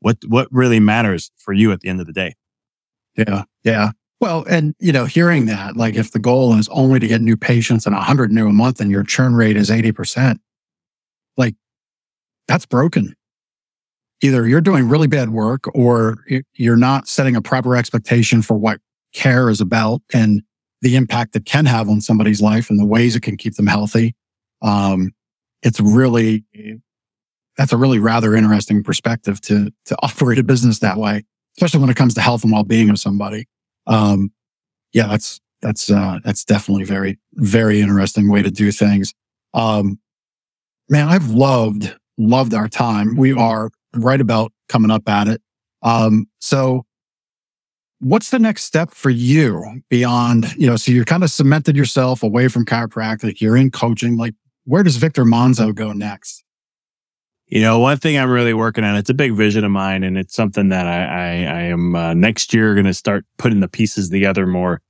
[0.00, 2.34] what, what really matters for you at the end of the day?
[3.16, 3.44] Yeah.
[3.64, 3.90] Yeah.
[4.20, 7.36] Well, and you know, hearing that, like if the goal is only to get new
[7.36, 10.38] patients and 100 new a month and your churn rate is 80%,
[11.36, 11.54] like
[12.48, 13.14] that's broken.
[14.22, 16.24] Either you're doing really bad work or
[16.54, 18.80] you're not setting a proper expectation for what
[19.12, 20.42] care is about and
[20.82, 23.66] the impact it can have on somebody's life and the ways it can keep them
[23.66, 24.14] healthy.
[24.62, 25.12] Um,
[25.62, 26.44] it's really,
[27.56, 31.24] that's a really rather interesting perspective to, to operate a business that way,
[31.56, 33.46] especially when it comes to health and well-being of somebody.
[33.86, 34.32] Um,
[34.92, 39.12] yeah, that's, that's, uh, that's definitely very, very interesting way to do things.
[39.54, 39.98] Um,
[40.88, 43.16] man, I've loved loved our time.
[43.16, 45.42] We are right about coming up at it.
[45.82, 46.84] Um, so
[48.00, 52.22] what's the next step for you beyond, you know, so you're kind of cemented yourself
[52.22, 54.16] away from chiropractic, you're in coaching.
[54.16, 56.42] Like, where does Victor Monzo go next?
[57.46, 60.18] You know, one thing I'm really working on, it's a big vision of mine and
[60.18, 63.68] it's something that I, I, I am uh, next year going to start putting the
[63.68, 64.80] pieces together more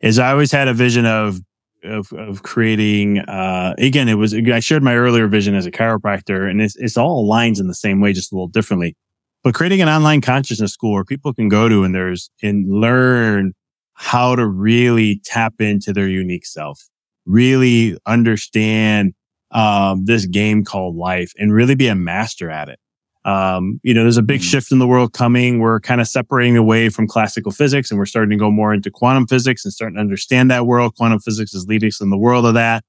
[0.00, 1.40] is I always had a vision of
[1.84, 3.20] of, of creating.
[3.20, 6.96] Uh, again, it was I shared my earlier vision as a chiropractor, and it's it's
[6.96, 8.96] all aligns in the same way, just a little differently.
[9.42, 13.54] But creating an online consciousness school where people can go to and there's and learn
[13.94, 16.88] how to really tap into their unique self,
[17.26, 19.14] really understand
[19.50, 22.78] um, this game called life, and really be a master at it.
[23.24, 24.48] Um, you know, there's a big mm-hmm.
[24.48, 25.60] shift in the world coming.
[25.60, 28.90] We're kind of separating away from classical physics and we're starting to go more into
[28.90, 30.94] quantum physics and starting to understand that world.
[30.96, 32.82] Quantum physics is leading us in the world of that.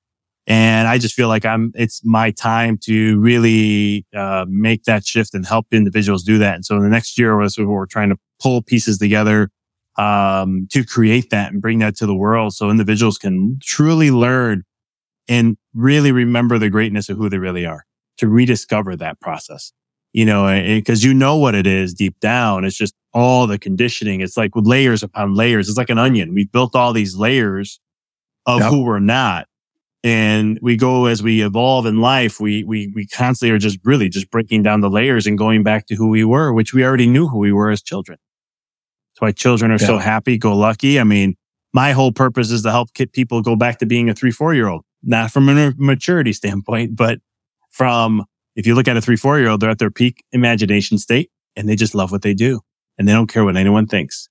[0.47, 5.33] And I just feel like I'm, it's my time to really, uh, make that shift
[5.33, 6.55] and help individuals do that.
[6.55, 9.51] And so in the next year we're trying to pull pieces together,
[9.97, 14.63] um, to create that and bring that to the world so individuals can truly learn
[15.27, 17.85] and really remember the greatness of who they really are
[18.17, 19.73] to rediscover that process
[20.13, 20.47] you know,
[20.77, 22.65] because you know what it is deep down.
[22.65, 24.21] It's just all the conditioning.
[24.21, 25.69] It's like with layers upon layers.
[25.69, 26.33] It's like an onion.
[26.33, 27.79] We've built all these layers
[28.45, 28.69] of yep.
[28.69, 29.47] who we're not.
[30.03, 34.09] And we go as we evolve in life, we, we, we constantly are just really
[34.09, 37.05] just breaking down the layers and going back to who we were, which we already
[37.05, 38.17] knew who we were as children.
[39.13, 40.99] That's why children are so happy, go lucky.
[40.99, 41.35] I mean,
[41.71, 44.55] my whole purpose is to help get people go back to being a three, four
[44.55, 47.19] year old, not from a maturity standpoint, but
[47.69, 50.97] from if you look at a three, four year old, they're at their peak imagination
[50.97, 52.61] state and they just love what they do
[52.97, 54.29] and they don't care what anyone thinks.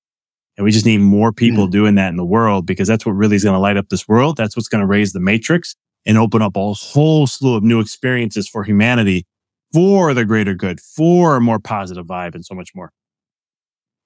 [0.56, 1.70] And we just need more people mm.
[1.70, 4.06] doing that in the world because that's what really is going to light up this
[4.06, 4.36] world.
[4.36, 5.74] That's what's going to raise the matrix
[6.06, 9.26] and open up a whole slew of new experiences for humanity
[9.72, 12.92] for the greater good, for a more positive vibe and so much more.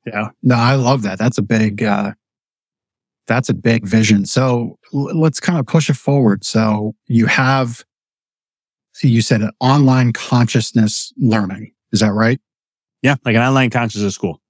[0.06, 0.28] Yeah.
[0.42, 1.18] No, I love that.
[1.18, 2.12] That's a big, uh,
[3.26, 4.26] that's a big vision.
[4.26, 6.44] So let's kind of push it forward.
[6.44, 7.84] So you have
[9.02, 11.72] you said an online consciousness learning.
[11.92, 12.40] Is that right?
[13.02, 14.40] Yeah, like an online consciousness school.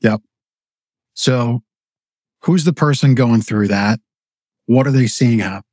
[0.00, 0.20] Yep.
[1.14, 1.62] So
[2.42, 4.00] who's the person going through that?
[4.66, 5.64] What are they seeing happen?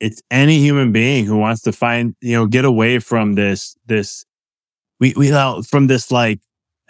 [0.00, 4.24] It's any human being who wants to find, you know, get away from this, this,
[5.00, 5.30] we, we,
[5.62, 6.40] from this like,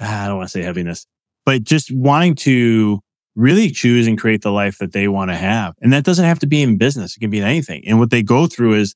[0.01, 1.07] ah, I don't want to say heaviness,
[1.45, 3.01] but just wanting to
[3.37, 5.75] really choose and create the life that they want to have.
[5.81, 7.17] And that doesn't have to be in business.
[7.17, 7.83] It can be in anything.
[7.87, 8.95] And what they go through is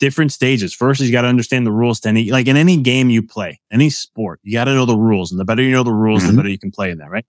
[0.00, 0.74] different stages.
[0.74, 3.22] First is you got to understand the rules to any, like in any game you
[3.22, 5.30] play, any sport, you got to know the rules.
[5.30, 6.32] And the better you know the rules, mm-hmm.
[6.32, 7.24] the better you can play in that, right?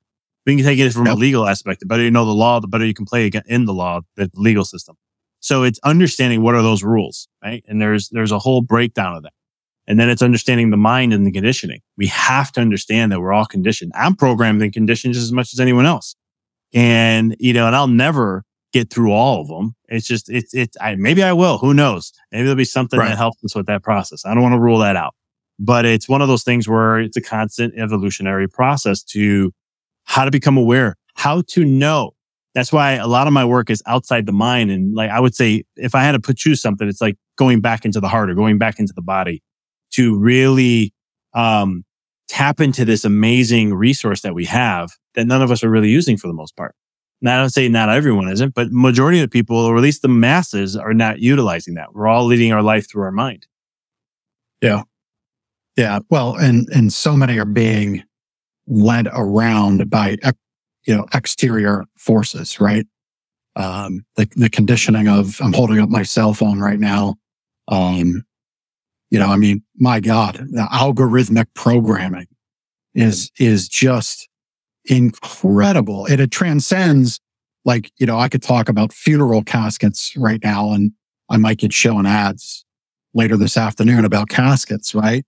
[0.46, 1.16] We can take it from yep.
[1.16, 1.82] a legal aspect.
[1.82, 4.32] The better you know the law, the better you can play in the law, the
[4.34, 4.96] legal system.
[5.40, 7.64] So it's understanding what are those rules, right?
[7.68, 9.34] And there's, there's a whole breakdown of that.
[9.88, 11.82] And then it's understanding the mind and the conditioning.
[11.98, 13.92] We have to understand that we're all conditioned.
[13.96, 16.16] I'm programmed and conditioned just as much as anyone else.
[16.74, 19.76] And, you know, and I'll never get through all of them.
[19.88, 21.58] It's just, it's, it's, I, maybe I will.
[21.58, 22.14] Who knows?
[22.32, 23.10] Maybe there'll be something right.
[23.10, 24.26] that helps us with that process.
[24.26, 25.14] I don't want to rule that out,
[25.60, 29.52] but it's one of those things where it's a constant evolutionary process to
[30.06, 32.12] how to become aware, how to know.
[32.54, 34.72] That's why a lot of my work is outside the mind.
[34.72, 37.62] And like, I would say, if I had to put choose something, it's like going
[37.62, 39.42] back into the heart or going back into the body
[39.92, 40.94] to really,
[41.34, 41.84] um,
[42.28, 46.16] tap into this amazing resource that we have that none of us are really using
[46.16, 46.74] for the most part.
[47.22, 50.08] Now, I don't say not everyone isn't, but majority of people, or at least the
[50.08, 51.94] masses, are not utilizing that.
[51.94, 53.46] We're all leading our life through our mind.
[54.62, 54.84] Yeah.
[55.78, 56.00] Yeah.
[56.10, 58.04] Well, and, and so many are being
[58.68, 60.18] led around by,
[60.86, 62.88] you know, exterior forces, right?
[63.56, 67.16] Um, the, the conditioning of, I'm holding up my cell phone right now.
[67.68, 68.24] Um,
[69.10, 72.28] you know, I mean, my God, the algorithmic programming
[72.96, 74.28] is, is just
[74.86, 76.06] incredible.
[76.06, 77.20] It, it transcends
[77.66, 80.92] like, you know, I could talk about funeral caskets right now and
[81.30, 82.66] I might get shown ads
[83.14, 85.26] later this afternoon about caskets, right?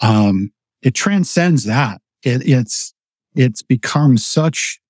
[0.00, 2.00] Um, it transcends that.
[2.22, 2.94] It, it's,
[3.34, 4.80] it's become such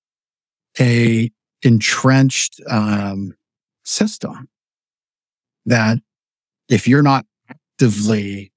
[0.78, 1.30] a
[1.62, 3.34] entrenched, um,
[3.84, 4.48] system
[5.66, 5.98] that
[6.68, 8.52] if you're not actively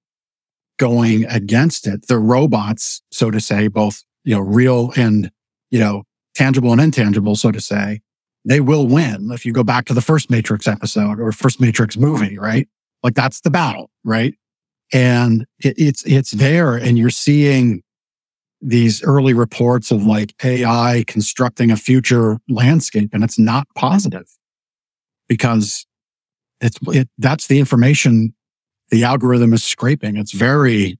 [0.77, 5.31] going against it, the robots, so to say, both you know, real and,
[5.69, 6.03] you know,
[6.35, 8.01] tangible and intangible, so to say,
[8.45, 9.31] they will win.
[9.31, 12.67] If you go back to the first Matrix episode or first Matrix movie, right?
[13.03, 14.35] Like that's the battle, right?
[14.93, 17.81] And it, it's, it's there and you're seeing
[18.61, 24.27] these early reports of like AI constructing a future landscape and it's not positive
[25.27, 25.85] because
[26.59, 28.35] it's, it, that's the information
[28.91, 30.17] the algorithm is scraping.
[30.17, 30.99] It's very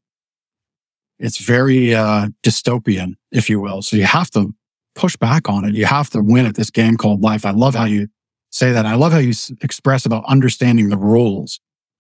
[1.22, 3.82] it's very uh, dystopian, if you will.
[3.82, 4.54] So you have to
[4.96, 5.74] push back on it.
[5.74, 7.46] You have to win at this game called life.
[7.46, 8.08] I love how you
[8.50, 8.86] say that.
[8.86, 11.60] I love how you s- express about understanding the rules.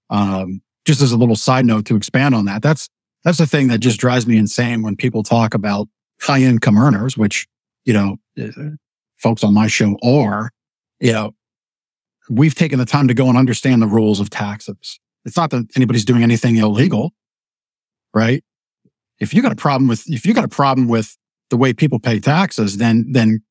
[0.09, 2.89] Um, just as a little side note to expand on that, that's
[3.23, 5.87] that's the thing that just drives me insane when people talk about
[6.21, 7.47] high income earners, which
[7.85, 8.71] you know, uh,
[9.17, 10.51] folks on my show are,
[10.99, 11.31] you know,
[12.29, 14.99] we've taken the time to go and understand the rules of taxes.
[15.25, 17.11] It's not that anybody's doing anything illegal,
[18.13, 18.43] right?
[19.21, 21.15] If you got a problem with, if you got a problem with
[21.51, 23.41] the way people pay taxes, then, then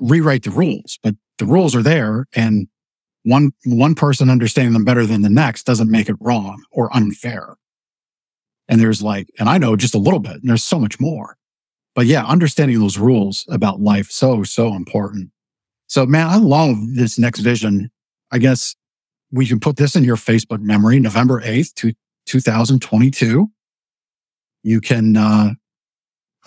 [0.00, 0.98] rewrite the rules.
[1.02, 2.66] But the rules are there and
[3.22, 7.56] one, one person understanding them better than the next doesn't make it wrong or unfair.
[8.68, 11.36] And there's like, and I know just a little bit and there's so much more,
[11.94, 15.30] but yeah, understanding those rules about life, so, so important.
[15.86, 17.90] So man, I love this next vision.
[18.32, 18.74] I guess
[19.30, 21.92] we can put this in your Facebook memory, November 8th, to
[22.26, 23.50] 2022.
[24.66, 25.50] You can, uh,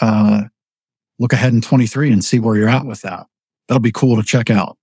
[0.02, 0.42] uh,
[1.20, 3.28] look ahead in 23 and see where you're at with that.
[3.68, 4.78] That'll be cool to check out.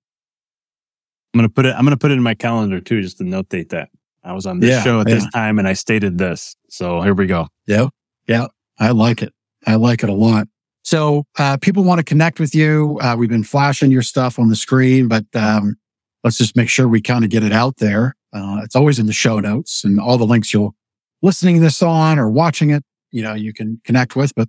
[1.34, 3.24] I'm going to put it, I'm to put it in my calendar too, just to
[3.24, 3.90] notate that.
[4.24, 5.16] I was on this yeah, show at yeah.
[5.16, 6.56] this time and I stated this.
[6.70, 7.48] So here we go.
[7.66, 7.88] Yeah.
[8.26, 8.46] Yeah.
[8.78, 9.34] I like it.
[9.66, 10.48] I like it a lot.
[10.82, 12.98] So, uh, people want to connect with you.
[13.02, 15.76] Uh, we've been flashing your stuff on the screen, but, um,
[16.24, 18.14] let's just make sure we kind of get it out there.
[18.32, 20.74] Uh, it's always in the show notes and all the links you'll
[21.22, 22.84] listening this on or watching it,
[23.16, 24.46] you know, you can connect with, but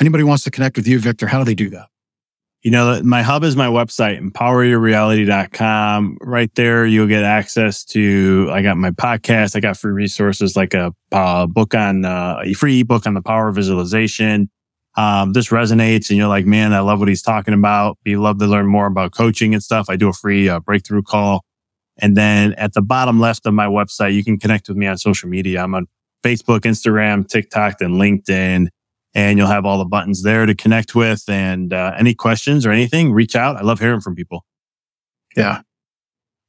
[0.00, 1.88] anybody wants to connect with you, Victor, how do they do that?
[2.62, 6.16] You know, my hub is my website, empoweryourreality.com.
[6.22, 9.54] Right there, you'll get access to, I got my podcast.
[9.54, 13.48] I got free resources like a, book on, uh, a free ebook on the power
[13.48, 14.48] of visualization.
[14.96, 17.98] Um, this resonates and you're like, man, I love what he's talking about.
[18.06, 19.90] You love to learn more about coaching and stuff.
[19.90, 21.44] I do a free uh, breakthrough call.
[21.98, 24.96] And then at the bottom left of my website, you can connect with me on
[24.96, 25.62] social media.
[25.62, 25.86] I'm on
[26.26, 28.68] Facebook, Instagram, TikTok, and LinkedIn
[29.16, 31.24] and you'll have all the buttons there to connect with.
[31.26, 33.56] And uh, any questions or anything, reach out.
[33.56, 34.44] I love hearing from people.
[35.34, 35.62] Yeah.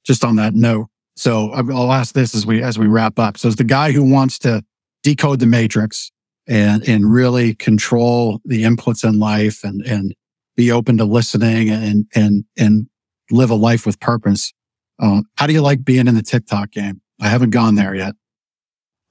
[0.05, 3.37] Just on that note, so I'll ask this as we as we wrap up.
[3.37, 4.63] So, as the guy who wants to
[5.03, 6.11] decode the matrix
[6.47, 10.15] and and really control the inputs in life and and
[10.55, 12.87] be open to listening and and and
[13.31, 14.53] live a life with purpose.
[14.99, 17.01] Um, how do you like being in the TikTok game?
[17.19, 18.13] I haven't gone there yet.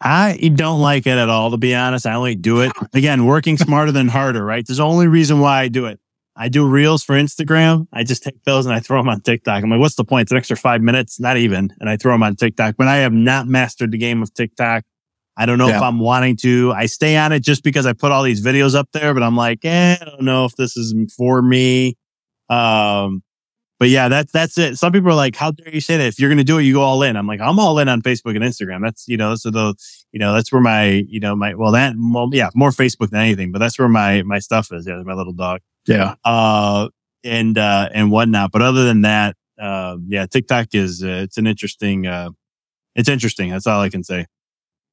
[0.00, 2.06] I don't like it at all, to be honest.
[2.06, 4.66] I only do it again, working smarter than harder, right?
[4.66, 5.98] There's only reason why I do it.
[6.36, 7.88] I do reels for Instagram.
[7.94, 9.62] I just take those and I throw them on TikTok.
[9.62, 10.26] I'm like, what's the point?
[10.26, 11.74] It's an extra five minutes, not even.
[11.80, 14.84] And I throw them on TikTok, but I have not mastered the game of TikTok.
[15.38, 15.76] I don't know yeah.
[15.76, 16.72] if I'm wanting to.
[16.74, 19.36] I stay on it just because I put all these videos up there, but I'm
[19.36, 21.96] like, eh, I don't know if this is for me.
[22.50, 23.22] Um,
[23.78, 24.78] but yeah, that's that's it.
[24.78, 26.06] Some people are like, "How dare you say that?
[26.06, 27.88] If you're going to do it, you go all in." I'm like, I'm all in
[27.88, 28.82] on Facebook and Instagram.
[28.82, 29.74] That's you know, that's the
[30.12, 33.20] you know, that's where my you know my well that well, yeah more Facebook than
[33.20, 34.86] anything, but that's where my my stuff is.
[34.86, 35.60] Yeah, my little dog.
[35.86, 36.14] Yeah.
[36.24, 36.88] Uh,
[37.24, 38.52] and uh, and whatnot.
[38.52, 42.06] But other than that, uh, yeah, TikTok is uh, it's an interesting.
[42.06, 42.30] Uh,
[42.94, 43.50] it's interesting.
[43.50, 44.26] That's all I can say.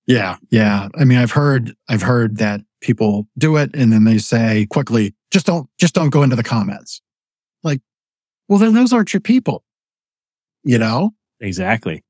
[0.05, 0.89] Yeah, yeah.
[0.95, 5.15] I mean, I've heard I've heard that people do it and then they say quickly,
[5.31, 7.01] just don't just don't go into the comments.
[7.63, 7.81] Like
[8.48, 9.64] well, then those aren't your people,
[10.64, 11.12] you know?
[11.39, 12.04] Exactly.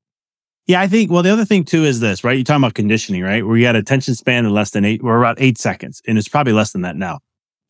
[0.66, 2.36] Yeah, I think, well, the other thing too is this, right?
[2.36, 3.46] You're talking about conditioning, right?
[3.46, 6.28] Where you got attention span of less than eight, we're about eight seconds and it's
[6.28, 7.20] probably less than that now.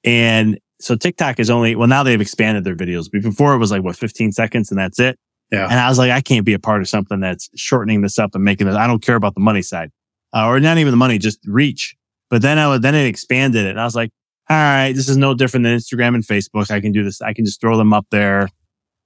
[0.04, 3.70] And so TikTok is only, well, now they've expanded their videos, but before it was
[3.70, 5.18] like, what, 15 seconds and that's it.
[5.50, 5.64] Yeah.
[5.64, 8.34] And I was like, I can't be a part of something that's shortening this up
[8.34, 8.76] and making this.
[8.76, 9.90] I don't care about the money side,
[10.32, 11.96] uh, or not even the money, just reach.
[12.30, 13.70] But then I would, then it expanded it.
[13.70, 14.10] And I was like,
[14.50, 16.70] all right, this is no different than Instagram and Facebook.
[16.70, 17.22] I can do this.
[17.22, 18.48] I can just throw them up there.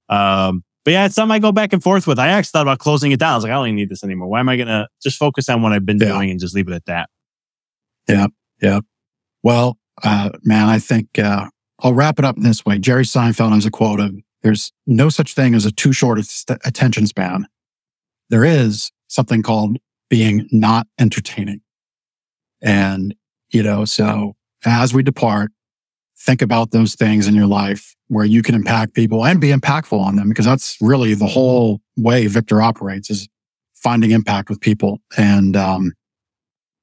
[0.09, 2.19] Um, but yeah, it's something I go back and forth with.
[2.19, 3.33] I actually thought about closing it down.
[3.33, 4.27] I was like, I don't even need this anymore.
[4.27, 6.09] Why am I going to just focus on what I've been yeah.
[6.09, 7.09] doing and just leave it at that?
[8.07, 8.27] Yeah.
[8.61, 8.79] Yeah.
[9.43, 11.47] Well, uh, man, I think, uh,
[11.81, 12.77] I'll wrap it up this way.
[12.77, 16.59] Jerry Seinfeld has a quote of, there's no such thing as a too short st-
[16.65, 17.47] attention span.
[18.29, 19.77] There is something called
[20.09, 21.61] being not entertaining.
[22.61, 23.15] And,
[23.51, 24.35] you know, so
[24.65, 25.51] as we depart,
[26.17, 29.99] think about those things in your life where you can impact people and be impactful
[29.99, 33.27] on them because that's really the whole way Victor operates is
[33.73, 34.99] finding impact with people.
[35.17, 35.93] And, um,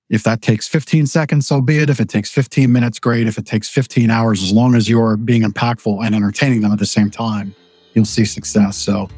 [0.09, 1.91] if that takes 15 seconds, so be it.
[1.91, 3.27] If it takes 15 minutes, great.
[3.27, 6.79] If it takes 15 hours, as long as you're being impactful and entertaining them at
[6.79, 7.55] the same time,
[7.93, 8.77] you'll see success.
[8.77, 9.09] So,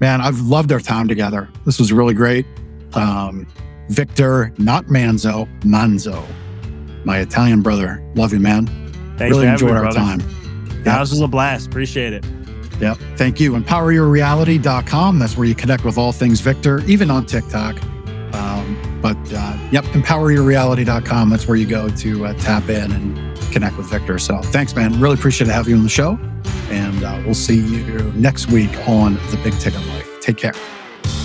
[0.00, 1.50] man, I've loved our time together.
[1.66, 2.46] This was really great.
[2.94, 3.46] Um,
[3.90, 6.24] Victor, not Manzo, Manzo,
[7.08, 8.04] my Italian brother.
[8.14, 8.66] Love you, man.
[9.16, 10.20] Thanks really enjoyed me, our time.
[10.20, 11.00] Yep.
[11.00, 11.66] This was a blast.
[11.66, 12.24] Appreciate it.
[12.80, 12.98] Yep.
[13.16, 13.54] Thank you.
[13.54, 15.18] EmpowerYourReality.com.
[15.18, 17.82] That's where you connect with all things Victor, even on TikTok.
[18.34, 21.30] Um, but uh, yep, EmpowerYourReality.com.
[21.30, 24.18] That's where you go to uh, tap in and connect with Victor.
[24.18, 25.00] So thanks, man.
[25.00, 26.18] Really appreciate having you on the show.
[26.68, 30.20] And uh, we'll see you next week on The Big Ticket Life.
[30.20, 30.52] Take care.